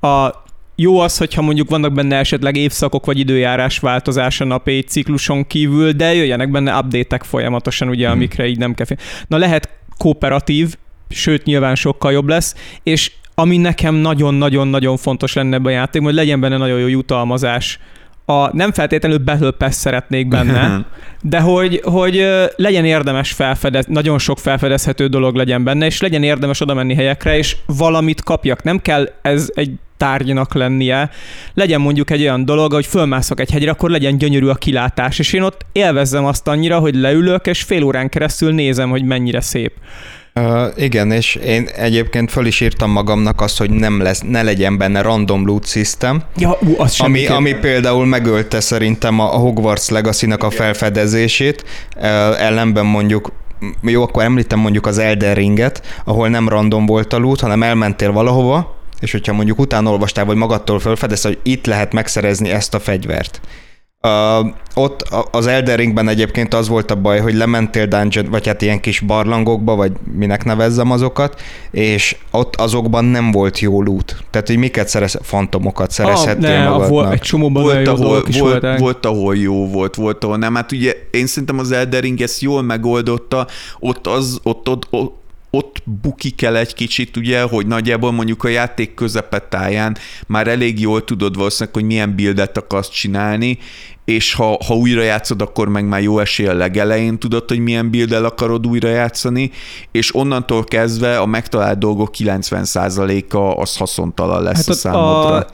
[0.00, 0.30] A
[0.76, 5.92] jó az, hogyha mondjuk vannak benne esetleg évszakok vagy időjárás változás a napi cikluson kívül,
[5.92, 8.16] de jöjjenek benne update folyamatosan, ugye, hmm.
[8.16, 8.86] amikre így nem kell.
[9.26, 10.74] Na lehet kooperatív,
[11.08, 16.20] sőt nyilván sokkal jobb lesz, és ami nekem nagyon-nagyon-nagyon fontos lenne ebben a játékban, hogy
[16.20, 17.78] legyen benne nagyon jó jutalmazás.
[18.24, 20.86] A, nem feltétlenül Battle Pass szeretnék benne,
[21.22, 26.60] de hogy, hogy legyen érdemes felfedez, nagyon sok felfedezhető dolog legyen benne, és legyen érdemes
[26.60, 28.62] oda menni helyekre, és valamit kapjak.
[28.62, 29.70] Nem kell ez egy
[30.02, 31.10] tárgynak lennie.
[31.54, 35.32] Legyen mondjuk egy olyan dolog, hogy fölmászok egy hegyre, akkor legyen gyönyörű a kilátás, és
[35.32, 39.72] én ott élvezzem azt annyira, hogy leülök, és fél órán keresztül nézem, hogy mennyire szép.
[40.34, 44.78] Uh, igen, és én egyébként föl is írtam magamnak azt, hogy nem lesz, ne legyen
[44.78, 50.30] benne random loot system, ja, ú, az ami, ami például megölte szerintem a Hogwarts legacy
[50.38, 51.64] a felfedezését,
[51.96, 52.02] uh,
[52.42, 53.32] ellenben mondjuk
[53.82, 58.12] jó, akkor említem mondjuk az Elden Ringet, ahol nem random volt a loot, hanem elmentél
[58.12, 62.80] valahova, és hogyha mondjuk utána olvastál, vagy magadtól felfedez, hogy itt lehet megszerezni ezt a
[62.80, 63.40] fegyvert.
[64.06, 68.62] Uh, ott az Elden Ringben egyébként az volt a baj, hogy lementél dungeon, vagy hát
[68.62, 71.40] ilyen kis barlangokba, vagy minek nevezzem azokat,
[71.70, 74.16] és ott azokban nem volt jó loot.
[74.30, 77.12] Tehát, hogy miket szerez, fantomokat szerezhettél ah, ne, magadnak.
[77.12, 80.54] egy csomóban volt, ahol, volt, volt, ahol jó volt, volt, ahol nem.
[80.54, 83.46] Hát ugye én szerintem az Elden Ring ezt jól megoldotta,
[83.78, 85.21] ott az, ott, ott, ott
[85.54, 89.96] ott bukik el egy kicsit, ugye, hogy nagyjából mondjuk a játék közepetáján
[90.26, 93.58] már elég jól tudod valószínűleg, hogy milyen buildet akarsz csinálni,
[94.04, 97.90] és ha, ha újra játszod, akkor meg már jó esély a legelején tudod, hogy milyen
[97.90, 99.50] builddel akarod újra játszani,
[99.90, 105.36] és onnantól kezdve a megtalált dolgok 90%-a az haszontalan lesz hát a számodra.
[105.36, 105.46] A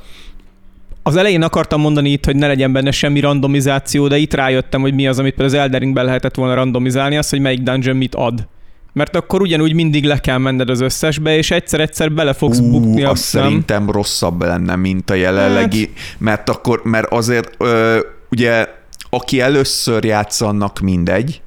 [1.03, 4.95] az elején akartam mondani itt, hogy ne legyen benne semmi randomizáció, de itt rájöttem, hogy
[4.95, 8.47] mi az, amit például az Elderingben lehetett volna randomizálni, az, hogy melyik dungeon mit ad
[8.93, 13.03] mert akkor ugyanúgy mindig le kell menned az összesbe, és egyszer-egyszer bele fogsz Ú, bukni.
[13.03, 16.16] Az szerintem rosszabb lenne, mint a jelenlegi, hát...
[16.18, 17.99] mert akkor, mert azért ö,
[18.30, 18.66] ugye
[19.11, 21.41] aki először játsz, annak mindegy,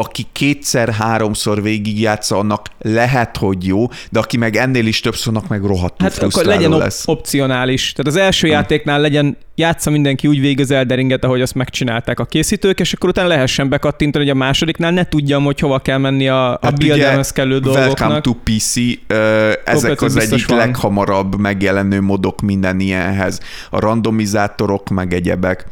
[0.00, 5.62] aki kétszer-háromszor végigjátsza, annak lehet, hogy jó, de aki meg ennél is többször, annak meg
[5.62, 7.02] rohadtul Hát akkor legyen lesz.
[7.06, 7.92] opcionális.
[7.92, 8.56] Tehát az első hmm.
[8.56, 13.08] játéknál legyen, játsza mindenki úgy végig az Elderinget, ahogy azt megcsinálták a készítők, és akkor
[13.08, 16.78] utána lehessen bekattintani, hogy a másodiknál ne tudjam, hogy hova kell menni a, a hát
[16.78, 17.98] buildemhez kellő dolgoknak.
[17.98, 20.58] Welcome to PC, uh, ezek az egyik van.
[20.58, 23.40] leghamarabb megjelenő modok minden ilyenhez.
[23.70, 25.66] A randomizátorok, meg egyebek.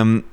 [0.00, 0.32] Um,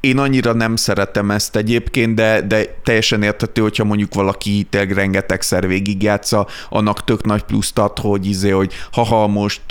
[0.00, 5.66] én annyira nem szeretem ezt egyébként, de, de teljesen értető, hogyha mondjuk valaki tényleg rengetegszer
[5.66, 9.62] végigjátsza, annak tök nagy pluszt ad, hogy izé, hogy haha, most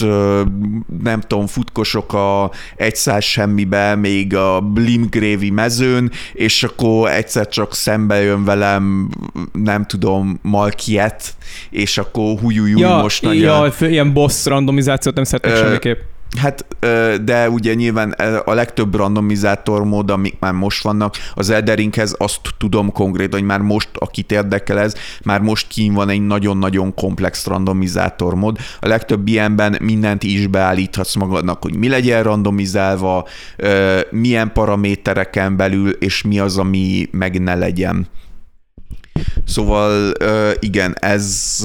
[1.04, 8.22] nem tudom, futkosok a egyszáz semmibe, még a Blimgrévi mezőn, és akkor egyszer csak szembe
[8.22, 9.10] jön velem,
[9.52, 11.36] nem tudom, Malkiet,
[11.70, 13.74] és akkor hújújú ja, most nagyon...
[13.80, 16.00] Ja, ilyen boss randomizációt nem szeretnék semmiképp.
[16.38, 16.66] Hát,
[17.24, 18.10] de ugye nyilván
[18.46, 23.60] a legtöbb randomizátor mód, amik már most vannak, az Elderinkhez azt tudom konkrétan, hogy már
[23.60, 28.58] most, akit érdekel ez, már most kín van egy nagyon-nagyon komplex randomizátor mód.
[28.80, 33.28] A legtöbb ilyenben mindent is beállíthatsz magadnak, hogy mi legyen randomizálva,
[34.10, 38.08] milyen paramétereken belül, és mi az, ami meg ne legyen.
[39.46, 40.12] Szóval
[40.60, 41.58] igen, ez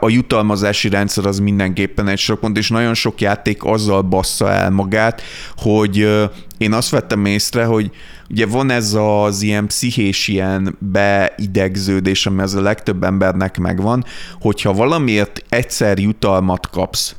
[0.00, 4.70] a jutalmazási rendszer az mindenképpen egy sok pont, és nagyon sok játék azzal bassza el
[4.70, 5.22] magát,
[5.56, 5.96] hogy
[6.58, 7.90] én azt vettem észre, hogy
[8.30, 14.04] ugye van ez az ilyen pszichés ilyen beidegződés, ami az a legtöbb embernek megvan,
[14.40, 17.14] hogyha valamiért egyszer jutalmat kapsz,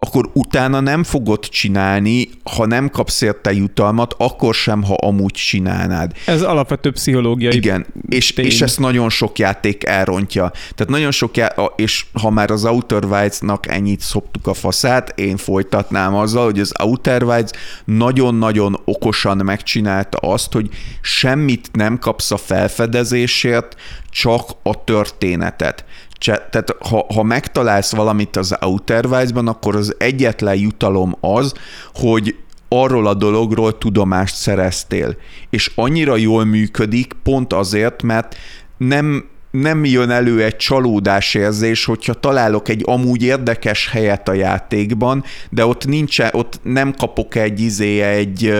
[0.00, 6.12] akkor utána nem fogod csinálni, ha nem kapsz érte jutalmat, akkor sem, ha amúgy csinálnád.
[6.26, 8.44] Ez alapvető pszichológiai Igen, és, tény.
[8.44, 10.50] és ezt nagyon sok játék elrontja.
[10.50, 15.36] Tehát nagyon sok já- és ha már az Outer Wilds-nak ennyit szoptuk a faszát, én
[15.36, 17.50] folytatnám azzal, hogy az Outer Wilds
[17.84, 20.68] nagyon-nagyon okosan megcsinálta azt, hogy
[21.00, 23.76] semmit nem kapsz a felfedezésért,
[24.20, 25.84] csak a történetet.
[26.12, 31.52] Cse, tehát ha, ha megtalálsz valamit az Outer Wilds-ban, akkor az egyetlen jutalom az,
[31.94, 32.36] hogy
[32.68, 35.16] arról a dologról tudomást szereztél.
[35.50, 38.36] És annyira jól működik, pont azért, mert
[38.76, 45.66] nem, nem jön elő egy csalódásérzés, hogyha találok egy amúgy érdekes helyet a játékban, de
[45.66, 48.54] ott nincs, ott nem kapok egy izé, egy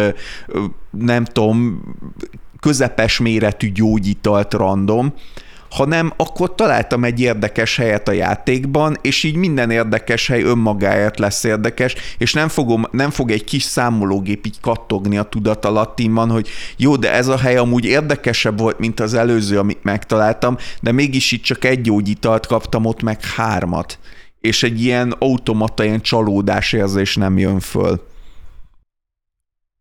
[0.91, 1.83] nem tudom,
[2.61, 5.13] közepes méretű gyógyitalt random,
[5.71, 11.45] hanem akkor találtam egy érdekes helyet a játékban, és így minden érdekes hely önmagáért lesz
[11.45, 16.97] érdekes, és nem, fogom, nem fog egy kis számológép így kattogni a tudatalattimban, hogy jó,
[16.97, 21.43] de ez a hely amúgy érdekesebb volt, mint az előző, amit megtaláltam, de mégis itt
[21.43, 23.99] csak egy gyógyitalt kaptam, ott meg hármat.
[24.41, 28.01] És egy ilyen automata, ilyen csalódásérzés nem jön föl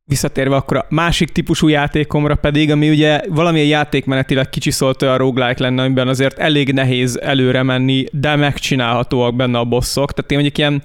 [0.08, 5.84] visszatérve akkor a másik típusú játékomra pedig, ami ugye valamilyen játékmenetileg kicsisolt olyan roguelike lenne,
[5.84, 10.14] amiben azért elég nehéz előre menni, de megcsinálhatóak benne a bosszok.
[10.14, 10.82] Tehát én mondjuk ilyen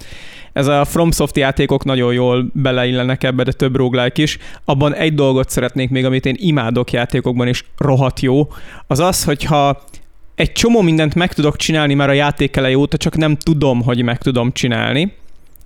[0.53, 4.37] ez a FromSoft játékok nagyon jól beleillenek ebbe, de több roguelike is.
[4.65, 8.47] Abban egy dolgot szeretnék még, amit én imádok játékokban, és rohadt jó,
[8.87, 9.81] az az, hogyha
[10.35, 14.03] egy csomó mindent meg tudok csinálni már a játék elejé óta, csak nem tudom, hogy
[14.03, 15.13] meg tudom csinálni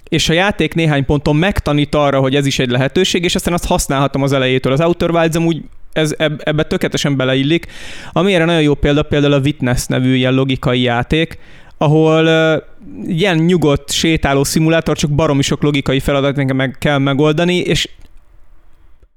[0.10, 3.66] és a játék néhány ponton megtanít arra, hogy ez is egy lehetőség, és aztán azt
[3.66, 4.72] használhatom az elejétől.
[4.72, 5.62] Az Outer Wilds amúgy
[5.93, 7.66] ez, ebbe tökéletesen beleillik.
[8.12, 11.39] Ami erre nagyon jó példa, például a Witness nevű ilyen logikai játék,
[11.78, 12.64] ahol uh,
[13.10, 17.89] ilyen nyugodt sétáló szimulátor, csak baromi sok logikai feladat meg kell megoldani, és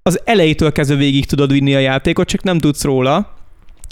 [0.03, 3.40] az elejétől kezdve végig tudod vinni a játékot, csak nem tudsz róla,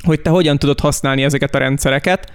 [0.04, 2.32] hogy te hogyan tudod használni ezeket a rendszereket,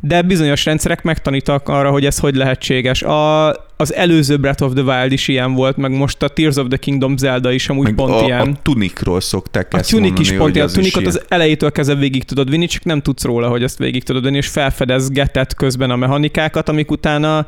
[0.00, 3.02] de bizonyos rendszerek megtanítak arra, hogy ez hogy lehetséges.
[3.02, 6.66] A, az előző Breath of the Wild is ilyen volt, meg most a Tears of
[6.68, 8.48] the Kingdom Zelda is amúgy meg pont a, ilyen.
[8.48, 10.66] A Tunikról szokták a ezt Tunic mondani, is pont ilyen.
[10.66, 11.14] A Tunicot ilyen.
[11.14, 14.36] az elejétől kezdve végig tudod vinni, csak nem tudsz róla, hogy ezt végig tudod vinni,
[14.36, 17.46] és felfedezgeted közben a mechanikákat, amik utána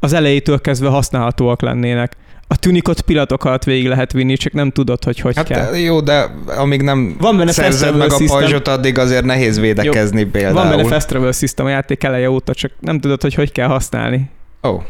[0.00, 2.16] az elejétől kezdve használhatóak lennének
[2.48, 5.76] a tunikot pillanatok alatt végig lehet vinni, csak nem tudod, hogy hogy hát kell.
[5.76, 10.26] Jó, de amíg nem Van benne szerzed meg a pajzsot, addig azért nehéz védekezni jó.
[10.26, 10.54] például.
[10.54, 13.68] Van benne fast travel system a játék eleje óta, csak nem tudod, hogy hogy kell
[13.68, 14.30] használni.
[14.62, 14.68] Ó.
[14.68, 14.82] Oh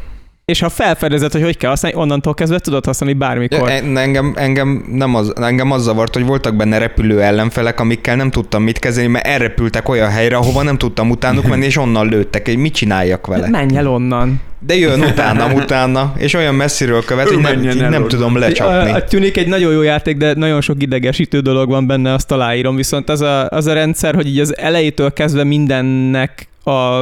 [0.51, 3.69] és ha felfedezed, hogy hogy kell használni, onnantól kezdve tudod használni bármikor.
[3.69, 8.31] Ja, engem, engem, nem az, engem az zavart, hogy voltak benne repülő ellenfelek, amikkel nem
[8.31, 12.45] tudtam mit kezdeni, mert elrepültek olyan helyre, ahova nem tudtam utánuk menni, és onnan lőttek.
[12.45, 13.49] Hogy mit csináljak vele?
[13.49, 14.41] Menj el onnan.
[14.59, 18.89] De jön utána, utána, és olyan messziről követ, hogy nem, nem, nem tudom lecsapni.
[18.89, 22.31] A, a tűnik egy nagyon jó játék, de nagyon sok idegesítő dolog van benne, azt
[22.31, 22.75] aláírom.
[22.75, 27.01] Viszont az a, az a rendszer, hogy így az elejétől kezdve mindennek a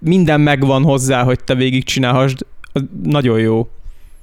[0.00, 2.40] minden megvan hozzá, hogy te végigcsinálhassd
[3.02, 3.68] nagyon jó.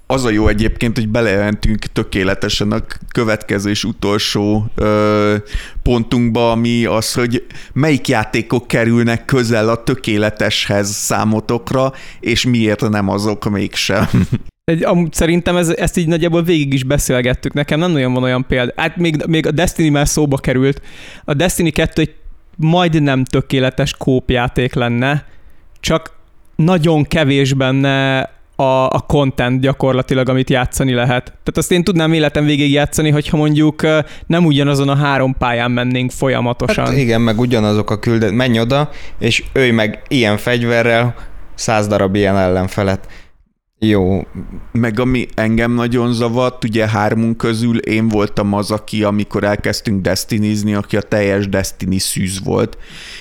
[0.10, 5.36] Az a jó egyébként, hogy belejelentünk tökéletesen a következő és utolsó ö,
[5.84, 13.50] pontunkba, ami az, hogy melyik játékok kerülnek közel a tökéleteshez számotokra, és miért nem azok
[13.50, 14.08] mégsem.
[14.64, 17.54] Egy, amúgy szerintem ez, ezt így nagyjából végig is beszélgettük.
[17.54, 18.74] Nekem nem nagyon van olyan példa.
[18.76, 20.82] Hát még, még a Destiny már szóba került.
[21.26, 22.16] A Destiny 2 egy
[22.56, 25.26] majdnem tökéletes kópjáték lenne,
[25.80, 26.16] csak
[26.56, 28.30] nagyon kevés benne
[28.60, 31.24] a, a content gyakorlatilag, amit játszani lehet.
[31.24, 33.82] Tehát azt én tudnám életem végig játszani, hogyha mondjuk
[34.28, 36.86] nem ugyanazon a három pályán mennénk folyamatosan.
[36.86, 38.32] Hát igen, meg ugyanazok a küldet.
[38.32, 38.90] Menj oda,
[39.20, 41.16] és őj meg ilyen fegyverrel
[41.56, 43.08] száz darab ilyen ellenfelet.
[43.80, 44.28] Jó.
[44.72, 50.74] Meg ami engem nagyon zavart, ugye hármunk közül én voltam az, aki amikor elkezdtünk destinizni,
[50.74, 52.78] aki a teljes Destiny szűz volt.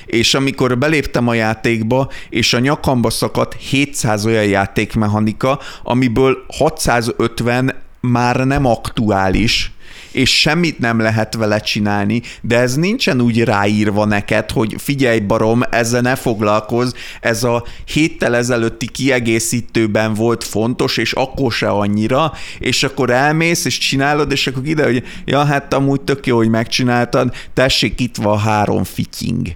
[0.07, 8.37] És amikor beléptem a játékba, és a nyakamba szakadt 700 olyan játékmechanika, amiből 650 már
[8.37, 9.71] nem aktuális,
[10.17, 15.63] és semmit nem lehet vele csinálni, de ez nincsen úgy ráírva neked, hogy figyelj barom,
[15.71, 22.83] ezzel ne foglalkozz, ez a héttel ezelőtti kiegészítőben volt fontos, és akkor se annyira, és
[22.83, 27.35] akkor elmész, és csinálod, és akkor ide, hogy ja, hát amúgy tök jó, hogy megcsináltad,
[27.55, 29.47] tessék, itt van három fiking.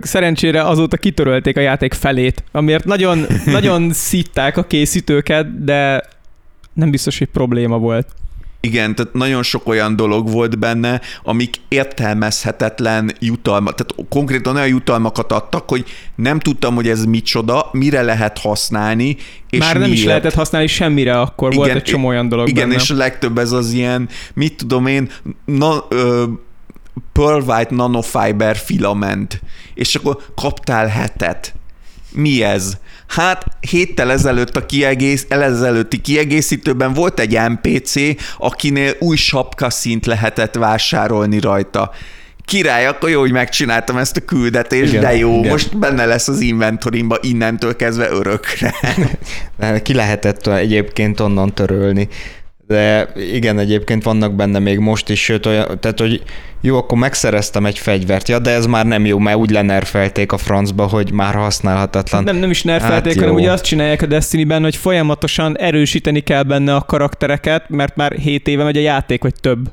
[0.00, 6.02] Szerencsére azóta kitörölték a játék felét, amiért nagyon, nagyon szitták a készítőket, de
[6.74, 8.08] nem biztos, hogy probléma volt.
[8.64, 15.32] Igen, tehát nagyon sok olyan dolog volt benne, amik értelmezhetetlen jutalmak, tehát konkrétan olyan jutalmakat
[15.32, 19.16] adtak, hogy nem tudtam, hogy ez micsoda, mire lehet használni,
[19.50, 19.96] és Már nem miért.
[19.98, 22.80] is lehetett használni semmire, akkor igen, volt egy csomó olyan dolog Igen, benne.
[22.80, 25.10] és a legtöbb ez az ilyen, mit tudom én,
[25.44, 26.24] na, ö,
[27.12, 29.40] Pearl White nanofiber filament,
[29.74, 31.54] és akkor kaptál hetet.
[32.14, 32.72] Mi ez?
[33.06, 37.94] Hát héttel ezelőtt a kiegész, ezelőtti kiegészítőben volt egy NPC,
[38.38, 41.90] akinél új sapkaszint lehetett vásárolni rajta.
[42.44, 45.50] Király, akkor jó, hogy megcsináltam ezt a küldetést, Igen, de jó, igen.
[45.50, 48.74] most benne lesz az inventorimba innentől kezdve örökre.
[49.82, 52.08] Ki lehetett egyébként onnan törölni.
[52.72, 56.22] De igen, egyébként vannak benne még most is, sőt, olyan, tehát, hogy
[56.60, 60.38] jó, akkor megszereztem egy fegyvert, ja, de ez már nem jó, mert úgy lenerfelték a
[60.38, 62.24] francba, hogy már használhatatlan.
[62.24, 66.42] Nem, nem is nerfelték, Hát hanem ugye azt csinálják a Destiny-ben, hogy folyamatosan erősíteni kell
[66.42, 69.70] benne a karaktereket, mert már 7 éve megy a játék, vagy több.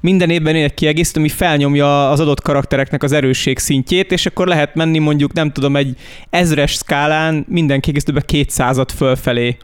[0.00, 4.74] Minden évben egy kiegészítő, ami felnyomja az adott karaktereknek az erősség szintjét, és akkor lehet
[4.74, 5.96] menni mondjuk, nem tudom, egy
[6.30, 9.56] ezres skálán minden kiegészítőbe 200-at fölfelé.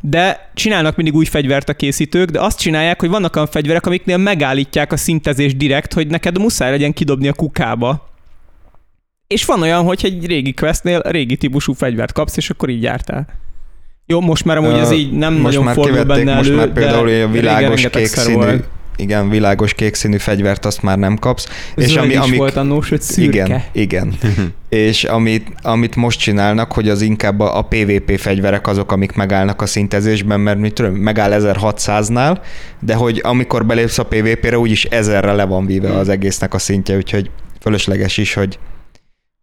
[0.00, 4.16] De csinálnak mindig új fegyvert a készítők, de azt csinálják, hogy vannak olyan fegyverek, amiknél
[4.16, 8.08] megállítják a szintezés direkt, hogy neked muszáj legyen kidobni a kukába.
[9.26, 13.26] És van olyan, hogy egy régi questnél régi típusú fegyvert kapsz, és akkor így jártál.
[14.06, 17.08] Jó, most már amúgy ez így nem most nagyon fordul benne most elő, már például
[17.08, 18.68] de a világos kék színű, volt.
[18.96, 21.46] Igen, világos kék színű fegyvert azt már nem kapsz.
[21.74, 23.44] És ami, is volt annó, sőt szürke.
[23.44, 24.14] Igen, igen.
[24.68, 29.62] és amit, amit most csinálnak, hogy az inkább a, a PvP fegyverek azok, amik megállnak
[29.62, 32.38] a szintezésben, mert mit tudom, megáll 1600-nál,
[32.80, 36.96] de hogy amikor belépsz a PvP-re, úgyis 1000-re le van víve az egésznek a szintje,
[36.96, 37.30] úgyhogy
[37.60, 38.58] fölösleges is, hogy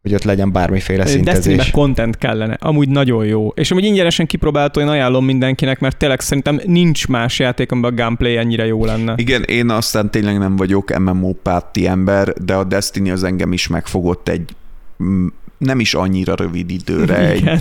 [0.01, 1.71] hogy ott legyen bármiféle Destiny-be szintezés.
[1.71, 2.57] content kellene.
[2.59, 3.47] Amúgy nagyon jó.
[3.55, 7.95] És amúgy ingyenesen kipróbálható, én ajánlom mindenkinek, mert tényleg szerintem nincs más játék, amiben a
[7.95, 9.13] gameplay ennyire jó lenne.
[9.17, 13.67] Igen, én aztán tényleg nem vagyok MMO párti ember, de a Destiny az engem is
[13.67, 14.55] megfogott egy
[15.03, 15.27] mm,
[15.57, 17.59] nem is annyira rövid időre, egy Igen.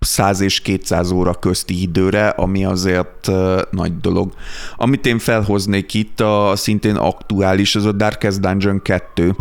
[0.00, 4.32] 100 és 200 óra közti időre, ami azért uh, nagy dolog.
[4.76, 9.34] Amit én felhoznék itt, a szintén aktuális, az a Darkest Dungeon 2,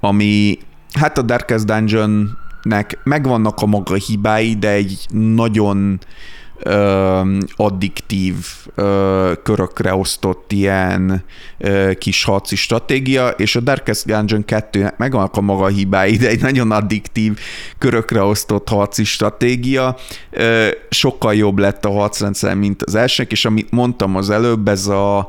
[0.00, 0.58] ami,
[0.92, 5.98] hát a Darkest Dungeonnek megvannak a maga hibái, de egy nagyon
[7.56, 8.34] addiktív
[9.42, 11.24] körökre osztott ilyen
[11.58, 16.40] ö, kis harci stratégia, és a Darkest Dungeon 2-nek megvannak a maga hibái, de egy
[16.40, 17.38] nagyon addiktív
[17.78, 19.96] körökre osztott harci stratégia.
[20.90, 25.28] Sokkal jobb lett a harcrendszer, mint az elsőnek, és amit mondtam az előbb, ez a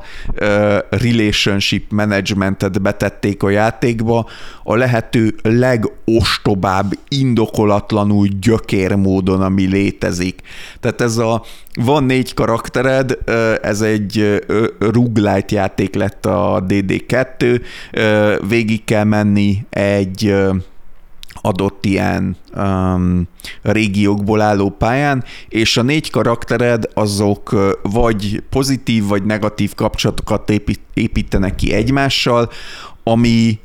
[0.90, 4.26] relationship managementet betették a játékba,
[4.62, 10.40] a lehető legostobább, indokolatlanul gyökér módon, ami létezik.
[10.80, 11.42] Tehát ez a,
[11.74, 13.18] van négy karaktered,
[13.62, 14.44] ez egy
[14.78, 17.60] roguelite játék lett a DD2,
[17.92, 20.34] ö, végig kell menni egy
[21.42, 23.28] adott ilyen um,
[23.62, 31.54] régiókból álló pályán, és a négy karaktered azok vagy pozitív, vagy negatív kapcsolatokat épít, építenek
[31.54, 32.50] ki egymással,
[33.02, 33.58] ami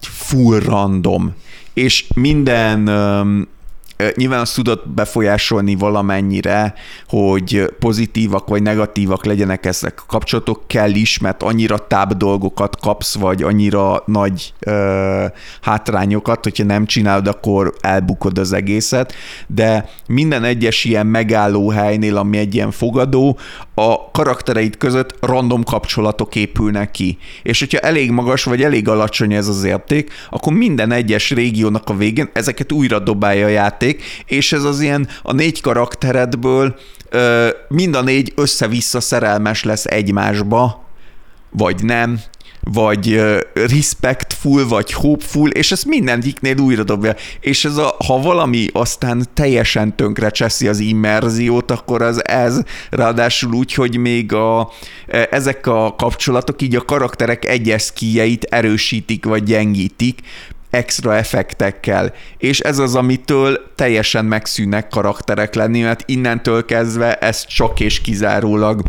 [0.00, 1.34] full random.
[1.72, 3.48] És minden um,
[4.14, 6.74] nyilván azt tudod befolyásolni valamennyire,
[7.08, 13.14] hogy pozitívak vagy negatívak legyenek ezek a kapcsolatok, kell is, mert annyira táb dolgokat kapsz,
[13.14, 15.24] vagy annyira nagy ö,
[15.60, 19.14] hátrányokat, hogyha nem csinálod, akkor elbukod az egészet,
[19.46, 23.38] de minden egyes ilyen megállóhelynél, ami egy ilyen fogadó,
[23.74, 27.18] a karaktereid között random kapcsolatok épülnek ki.
[27.42, 31.96] És hogyha elég magas vagy elég alacsony ez az érték, akkor minden egyes régiónak a
[31.96, 33.83] végén ezeket újra dobálja a játék,
[34.26, 36.74] és ez az ilyen a négy karakteredből
[37.68, 40.84] mind a négy össze-vissza szerelmes lesz egymásba,
[41.50, 42.20] vagy nem,
[42.60, 43.20] vagy
[43.52, 47.14] respectful, vagy hopeful, és ezt mindegyiknél újra dobja.
[47.40, 53.52] És ez a, ha valami aztán teljesen tönkre cseszi az immerziót, akkor az ez, ráadásul
[53.52, 54.72] úgy, hogy még a,
[55.30, 60.20] ezek a kapcsolatok így a karakterek egyes skijeit erősítik, vagy gyengítik,
[60.74, 67.80] extra effektekkel, és ez az, amitől teljesen megszűnnek karakterek lenni, mert innentől kezdve ez csak
[67.80, 68.80] és kizárólag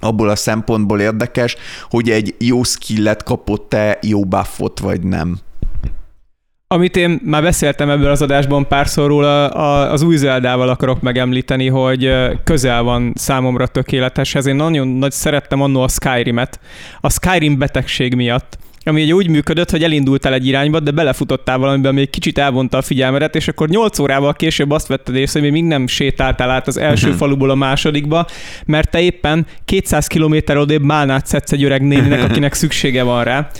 [0.00, 1.56] abból a szempontból érdekes,
[1.90, 5.38] hogy egy jó skillet kapott-e jó buffot, vagy nem.
[6.66, 9.48] Amit én már beszéltem ebből az adásban párszor róla,
[9.90, 12.10] az új Zeldával akarok megemlíteni, hogy
[12.44, 14.46] közel van számomra tökéleteshez.
[14.46, 16.60] Én nagyon nagy szerettem annó a Skyrim-et.
[17.00, 21.90] A Skyrim betegség miatt, ami ugye úgy működött, hogy elindultál egy irányba, de belefutottál valamiben,
[21.90, 25.50] ami egy kicsit elvonta a figyelmedet, és akkor 8 órával később azt vetted észre, hogy
[25.50, 27.16] még nem sétáltál át az első Mhm.
[27.16, 28.26] faluból a másodikba,
[28.66, 33.50] mert te éppen 200 km odébb málnát szedsz egy öreg néninek, akinek szüksége van rá.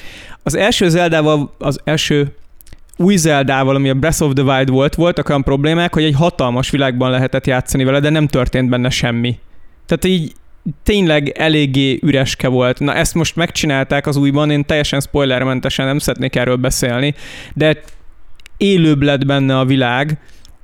[0.42, 2.34] Az első Zeldával, az első
[2.96, 6.70] új Zeldával, ami a Breath of the Wild volt, voltak olyan problémák, hogy egy hatalmas
[6.70, 9.38] világban lehetett játszani vele, de nem történt benne semmi.
[9.86, 10.32] Tehát így
[10.82, 12.78] tényleg eléggé üreske volt.
[12.80, 17.14] Na ezt most megcsinálták az újban, én teljesen spoilermentesen nem szeretnék erről beszélni,
[17.54, 17.82] de
[18.56, 20.18] élőbb lett benne a világ,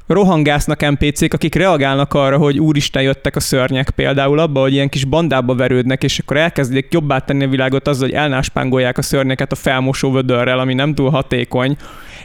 [0.07, 5.05] rohangásznak NPC-k, akik reagálnak arra, hogy úristen jöttek a szörnyek például abba, hogy ilyen kis
[5.05, 9.57] bandába verődnek, és akkor elkezdik jobbá tenni a világot azzal, hogy elnáspángolják a szörnyeket a
[9.57, 11.77] felmosó vödörrel, ami nem túl hatékony.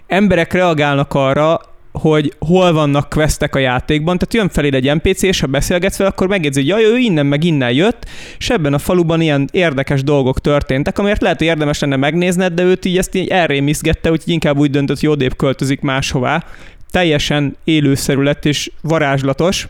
[0.07, 1.61] Emberek reagálnak arra,
[1.91, 6.09] hogy hol vannak questek a játékban, tehát jön feléd egy NPC, és ha beszélgetsz vele,
[6.09, 8.05] akkor megjegyzi, hogy jaj, ő innen meg innen jött,
[8.37, 12.63] és ebben a faluban ilyen érdekes dolgok történtek, amiért lehet, hogy érdemes lenne megnézned, de
[12.63, 16.45] őt így ezt így elrémiszgette, úgyhogy inkább úgy döntött, hogy odébb költözik máshová.
[16.91, 19.67] Teljesen élőszerű lett és varázslatos.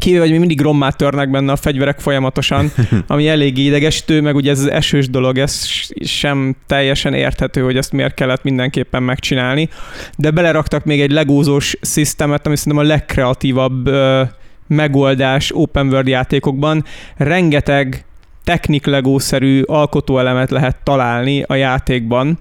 [0.00, 2.72] Kivéve, hogy még mindig rommá törnek benne a fegyverek folyamatosan,
[3.06, 5.66] ami elég idegesítő, meg ugye ez az esős dolog, ez
[6.04, 9.68] sem teljesen érthető, hogy ezt miért kellett mindenképpen megcsinálni.
[10.16, 14.22] De beleraktak még egy legózós szisztemet, ami szerintem a legkreatívabb ö,
[14.66, 16.84] megoldás open world játékokban.
[17.16, 18.04] Rengeteg
[18.44, 22.38] technik legószerű alkotóelemet lehet találni a játékban.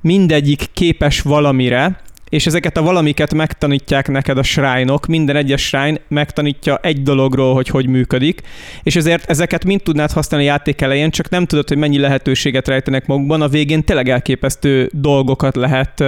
[0.00, 6.76] Mindegyik képes valamire, és ezeket a valamiket megtanítják neked a shrine-ok, minden egyes shrine megtanítja
[6.82, 8.40] egy dologról, hogy hogy működik,
[8.82, 12.68] és ezért ezeket mind tudnád használni a játék elején, csak nem tudod, hogy mennyi lehetőséget
[12.68, 16.04] rejtenek magukban, a végén tényleg elképesztő dolgokat lehet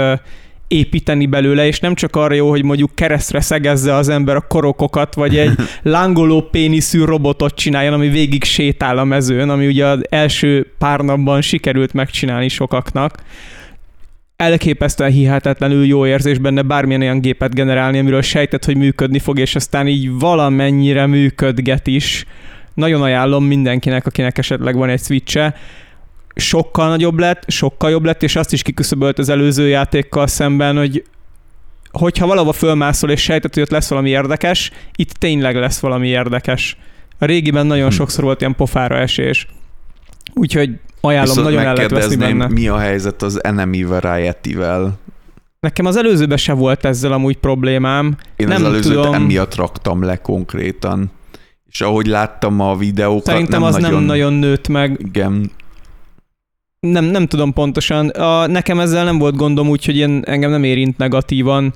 [0.71, 5.15] építeni belőle, és nem csak arra jó, hogy mondjuk keresztre szegezze az ember a korokokat,
[5.15, 5.53] vagy egy
[5.83, 11.41] lángoló péniszű robotot csináljon, ami végig sétál a mezőn, ami ugye az első pár napban
[11.41, 13.23] sikerült megcsinálni sokaknak,
[14.41, 19.55] elképesztően hihetetlenül jó érzés benne bármilyen olyan gépet generálni, amiről sejtett, hogy működni fog, és
[19.55, 22.25] aztán így valamennyire működget is.
[22.75, 25.55] Nagyon ajánlom mindenkinek, akinek esetleg van egy switche.
[26.35, 31.05] Sokkal nagyobb lett, sokkal jobb lett, és azt is kiküszöbölt az előző játékkal szemben, hogy
[31.91, 36.77] hogyha valahova fölmászol és sejtett, hogy ott lesz valami érdekes, itt tényleg lesz valami érdekes.
[37.19, 37.95] A régiben nagyon Hm.
[37.95, 39.47] sokszor volt ilyen pofára esés.
[40.35, 40.71] Úgyhogy
[41.01, 42.49] ajánlom, Viszont nagyon el lehet veszni benne.
[42.49, 44.99] mi a helyzet az enemy variety-vel?
[45.61, 48.17] Nekem az előzőben se volt ezzel amúgy problémám.
[48.37, 49.15] Én Nem az előzőt tudom.
[49.15, 51.11] emiatt raktam le konkrétan.
[51.67, 53.93] És ahogy láttam a videókat, Szerintem nem az nagyon...
[53.93, 54.97] nem nagyon nőtt meg.
[55.05, 55.51] Igen,
[56.81, 58.09] Nem, nem tudom pontosan.
[58.09, 61.75] A, nekem ezzel nem volt gondom, úgyhogy én, engem nem érint negatívan.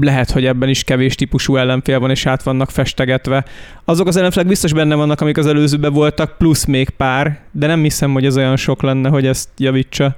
[0.00, 3.44] Lehet, hogy ebben is kevés típusú ellenfél van, és át vannak festegetve.
[3.84, 7.82] Azok az ellenfélek biztos benne vannak, amik az előzőben voltak, plusz még pár, de nem
[7.82, 10.16] hiszem, hogy ez olyan sok lenne, hogy ezt javítsa.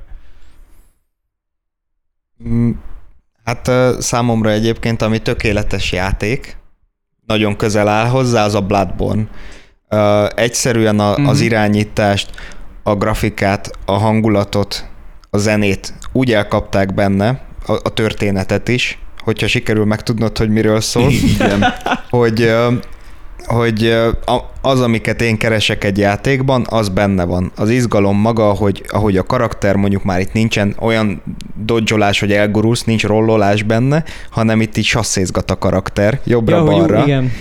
[2.49, 2.71] Mm,
[3.45, 3.71] Hát
[4.03, 6.57] számomra egyébként, ami tökéletes játék,
[7.27, 9.25] nagyon közel áll hozzá, az a Bloodborne.
[10.35, 11.27] Egyszerűen a, Mhm.
[11.27, 12.31] az irányítást,
[12.83, 14.85] a grafikát, a hangulatot,
[15.31, 17.29] a zenét úgy elkapták benne,
[17.67, 21.65] a, a történetet is, hogyha sikerül megtudnod, hogy miről szól, igen.
[22.11, 22.53] hogy,
[23.47, 23.97] hogy
[24.63, 27.53] az, amiket én keresek egy játékban, az benne van.
[27.57, 31.23] Az izgalom maga, hogy ahogy a karakter mondjuk már itt nincsen olyan
[31.65, 36.99] dodgyolás, hogy elgurulsz, nincs rollolás benne, hanem itt így sasszézgat a karakter Ja, hogy jobbra-balra.
[36.99, 37.33] jó, igen.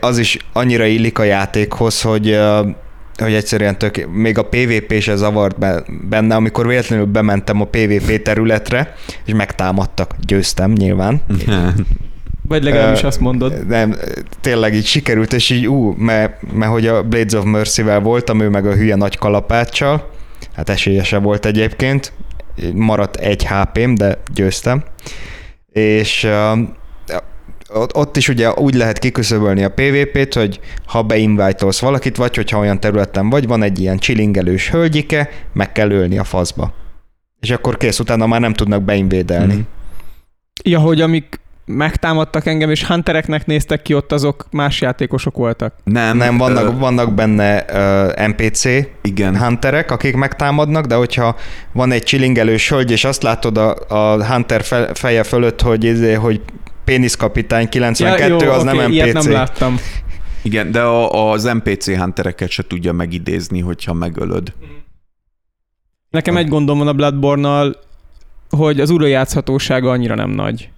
[0.00, 2.38] Az is annyira illik a játékhoz, hogy
[3.18, 8.22] hogy egyszerűen tök, még a PvP se zavart be- benne, amikor véletlenül bementem a PvP
[8.22, 11.22] területre, és megtámadtak, győztem nyilván.
[12.48, 13.66] Vagy legalábbis Ö, azt mondod.
[13.66, 13.96] Nem,
[14.40, 18.48] tényleg így sikerült, és így ú, mert, mert hogy a Blades of Mercy-vel voltam, ő
[18.48, 20.10] meg a hülye nagy kalapáccsal,
[20.54, 22.12] hát esélyese volt egyébként,
[22.74, 24.82] maradt egy HP-m, de győztem,
[25.72, 26.58] és uh,
[27.74, 32.58] ott, ott is ugye úgy lehet kiküszöbölni a PvP-t, hogy ha beinvitolsz valakit, vagy hogyha
[32.58, 36.74] olyan területen vagy, van egy ilyen chillingelős hölgyike, meg kell ölni a faszba.
[37.40, 39.54] És akkor kész, utána már nem tudnak beinvédelni.
[39.54, 39.62] Mhm.
[40.62, 45.74] Ja, hogy amik megtámadtak engem, és huntereknek néztek ki, ott azok más játékosok voltak.
[45.84, 48.64] Nem, Nem, vannak, ö, vannak benne uh, NPC
[49.02, 49.38] igen.
[49.38, 51.36] hunterek, akik megtámadnak, de hogyha
[51.72, 56.12] van egy chillingelős hölgy, és azt látod a, a hunter fe, feje fölött, hogy, izé,
[56.12, 56.40] hogy
[56.84, 58.92] péniszkapitány 92, az nem oké, NPC.
[58.94, 59.76] Ilyet nem láttam.
[60.42, 64.52] Igen, de a, az NPC huntereket se tudja megidézni, hogyha megölöd.
[66.10, 67.76] Nekem egy gondom van a Bloodborne-nal,
[68.50, 70.68] hogy az újrajátszhatósága annyira nem nagy.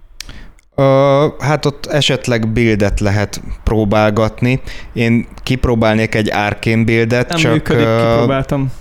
[0.75, 4.61] Ö, hát ott esetleg buildet lehet próbálgatni.
[4.93, 8.71] Én kipróbálnék egy Arcane buildet, Nem csak működik, kipróbáltam.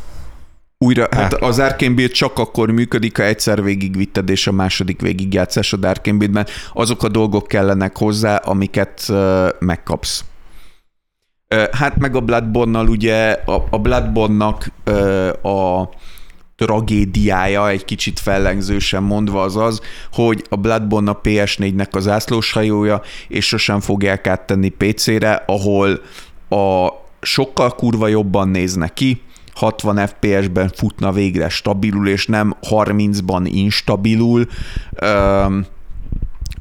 [0.79, 5.73] Újra, hát az Arkane Build csak akkor működik, ha egyszer végigvitted, és a második végigjátszás
[5.73, 6.47] a Arkane Buildben.
[6.73, 10.25] Azok a dolgok kellenek hozzá, amiket uh, megkapsz.
[11.55, 15.91] Uh, hát meg a Bloodborne-nal ugye, a, a Bloodborne-nak uh, a
[16.57, 19.81] tragédiája, egy kicsit fellengzősen mondva az az,
[20.13, 26.01] hogy a Bloodborne a PS4-nek az ászlóshajója, és sosem fogják áttenni PC-re, ahol
[26.49, 26.89] a
[27.21, 29.23] sokkal kurva jobban néznek ki,
[29.57, 34.47] 60 FPS-ben futna végre stabilul, és nem 30-ban instabilul.
[35.03, 35.67] Um,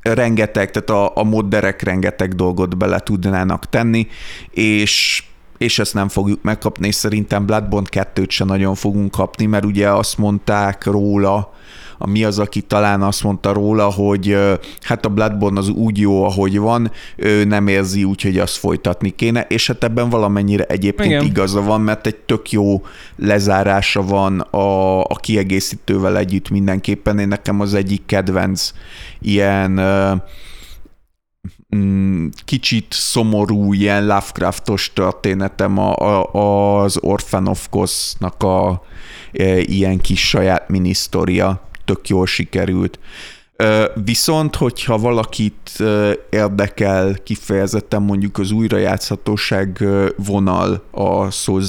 [0.01, 4.07] rengeteg, tehát a, a modderek rengeteg dolgot bele tudnának tenni,
[4.51, 5.23] és
[5.57, 9.89] és ezt nem fogjuk megkapni, és szerintem Bloodborne 2-t se nagyon fogunk kapni, mert ugye
[9.89, 11.53] azt mondták róla,
[11.97, 14.37] a mi az, aki talán azt mondta róla, hogy
[14.81, 19.09] hát a Bloodborne az úgy jó, ahogy van, ő nem érzi úgy, hogy azt folytatni
[19.09, 21.25] kéne, és hát ebben valamennyire egyébként Igen.
[21.25, 22.81] igaza van, mert egy tök jó
[23.15, 27.19] lezárása van a, a kiegészítővel együtt mindenképpen.
[27.19, 28.71] Én nekem az egyik kedvenc
[29.21, 29.71] ilyen
[31.75, 38.81] mm, kicsit szomorú, ilyen Lovecraftos történetem a, a, az Orphan of Kos-nak a
[39.33, 42.99] e, ilyen kis saját minisztoria tök jól sikerült.
[44.03, 45.83] Viszont, hogyha valakit
[46.29, 49.83] érdekel kifejezetten mondjuk az újrajátszhatóság
[50.17, 51.67] vonal a souls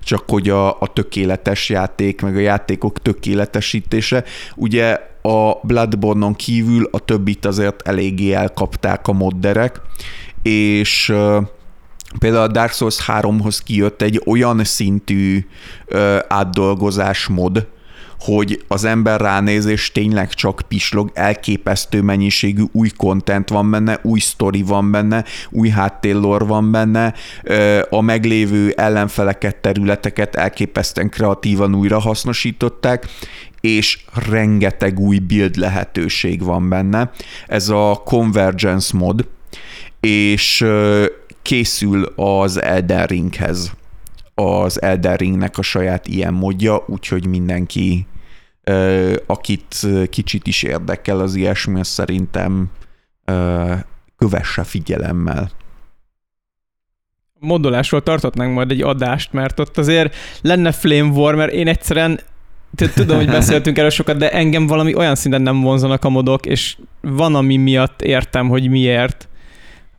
[0.00, 4.24] csak hogy a, a tökéletes játék, meg a játékok tökéletesítése,
[4.56, 9.80] ugye a Bloodborne-on kívül a többit azért eléggé elkapták a modderek,
[10.42, 11.12] és
[12.18, 15.46] például a Dark Souls 3-hoz kijött egy olyan szintű
[16.28, 17.66] átdolgozás mod,
[18.24, 24.18] hogy az ember ránéz, és tényleg csak pislog, elképesztő mennyiségű új content van benne, új
[24.18, 27.14] story van benne, új háttérlor van benne,
[27.90, 33.06] a meglévő ellenfeleket, területeket elképesztően kreatívan újra hasznosították,
[33.60, 37.10] és rengeteg új build lehetőség van benne.
[37.46, 39.28] Ez a Convergence mod,
[40.00, 40.64] és
[41.42, 43.72] készül az Elden Ringhez
[44.34, 48.06] az Elden Ringnek a saját ilyen modja, úgyhogy mindenki
[49.26, 52.70] akit kicsit is érdekel az ilyesmi, az szerintem
[54.18, 55.50] kövesse figyelemmel.
[57.38, 62.20] Modolásról tarthatnánk majd egy adást, mert ott azért lenne Flame War, mert én egyszerűen
[62.94, 66.76] tudom, hogy beszéltünk erről sokat, de engem valami olyan szinten nem vonzanak a modok, és
[67.00, 69.28] van, ami miatt értem, hogy miért,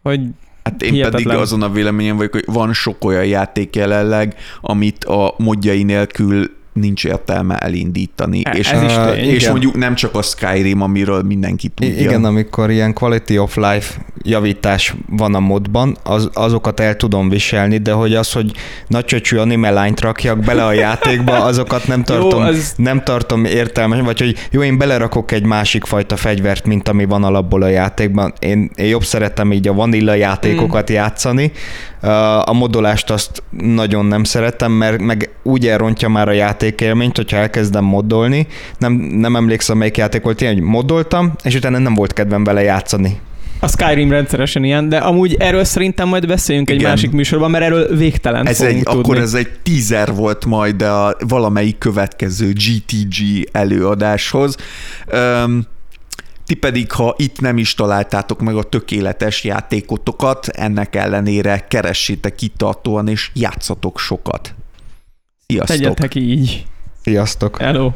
[0.02, 0.22] hogy
[0.64, 1.24] Hát én Hihetetlen.
[1.24, 6.52] pedig azon a véleményem vagyok, hogy van sok olyan játék jelenleg, amit a modjai nélkül
[6.74, 8.42] nincs értelme elindítani.
[8.44, 12.00] E, és, is tény, és mondjuk nem csak a Skyrim, amiről mindenki tudja.
[12.00, 17.78] Igen, amikor ilyen quality of life javítás van a modban, az, azokat el tudom viselni,
[17.78, 18.52] de hogy az, hogy
[18.88, 22.74] nagycsöcsű anime lányt rakjak bele a játékba, azokat nem tartom, jó, az...
[22.78, 27.24] nem tartom értelmes, vagy hogy jó, én belerakok egy másik fajta fegyvert, mint ami van
[27.24, 28.34] alapból a játékban.
[28.40, 30.94] Én, én jobb szeretem így a vanilla játékokat mm.
[30.94, 31.52] játszani,
[32.46, 37.84] a modolást azt nagyon nem szeretem, mert meg úgy elrontja már a játékélményt, hogyha elkezdem
[37.84, 38.48] modolni.
[38.78, 42.62] Nem, nem emlékszem, melyik játék volt ilyen, hogy modoltam, és utána nem volt kedvem vele
[42.62, 43.20] játszani.
[43.64, 46.82] A Skyrim rendszeresen ilyen, de amúgy erről szerintem majd beszéljünk Igen.
[46.82, 49.00] egy másik műsorban, mert erről végtelen ez egy, tudni.
[49.00, 54.56] Akkor ez egy teaser volt majd a valamelyik következő GTG előadáshoz.
[55.14, 55.64] Um,
[56.46, 63.08] ti pedig, ha itt nem is találtátok meg a tökéletes játékotokat, ennek ellenére keressétek kitartóan,
[63.08, 64.56] és játszatok sokat.
[65.48, 65.78] Sziasztok!
[65.78, 66.66] Tegyetek így!
[67.02, 67.58] Sziasztok!
[67.58, 67.92] Hello!